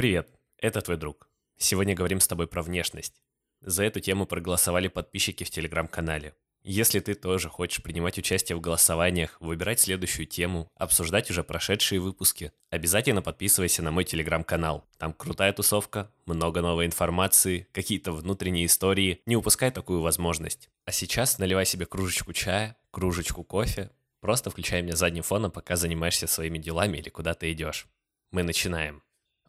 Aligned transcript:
Привет, 0.00 0.30
это 0.56 0.80
твой 0.80 0.96
друг. 0.96 1.28
Сегодня 1.58 1.94
говорим 1.94 2.20
с 2.20 2.26
тобой 2.26 2.46
про 2.46 2.62
внешность. 2.62 3.20
За 3.60 3.84
эту 3.84 4.00
тему 4.00 4.24
проголосовали 4.24 4.88
подписчики 4.88 5.44
в 5.44 5.50
телеграм-канале. 5.50 6.34
Если 6.62 7.00
ты 7.00 7.14
тоже 7.14 7.50
хочешь 7.50 7.82
принимать 7.82 8.16
участие 8.16 8.56
в 8.56 8.62
голосованиях, 8.62 9.36
выбирать 9.42 9.78
следующую 9.78 10.24
тему, 10.24 10.70
обсуждать 10.74 11.30
уже 11.30 11.44
прошедшие 11.44 12.00
выпуски, 12.00 12.50
обязательно 12.70 13.20
подписывайся 13.20 13.82
на 13.82 13.90
мой 13.90 14.04
телеграм-канал. 14.04 14.88
Там 14.96 15.12
крутая 15.12 15.52
тусовка, 15.52 16.10
много 16.24 16.62
новой 16.62 16.86
информации, 16.86 17.68
какие-то 17.70 18.12
внутренние 18.12 18.64
истории. 18.64 19.20
Не 19.26 19.36
упускай 19.36 19.70
такую 19.70 20.00
возможность. 20.00 20.70
А 20.86 20.92
сейчас 20.92 21.36
наливай 21.36 21.66
себе 21.66 21.84
кружечку 21.84 22.32
чая, 22.32 22.78
кружечку 22.90 23.44
кофе, 23.44 23.90
просто 24.22 24.48
включай 24.48 24.80
меня 24.80 24.96
задним 24.96 25.24
фоном, 25.24 25.50
пока 25.50 25.76
занимаешься 25.76 26.26
своими 26.26 26.56
делами 26.56 26.96
или 26.96 27.10
куда 27.10 27.34
ты 27.34 27.52
идешь. 27.52 27.86
Мы 28.30 28.44
начинаем. 28.44 29.02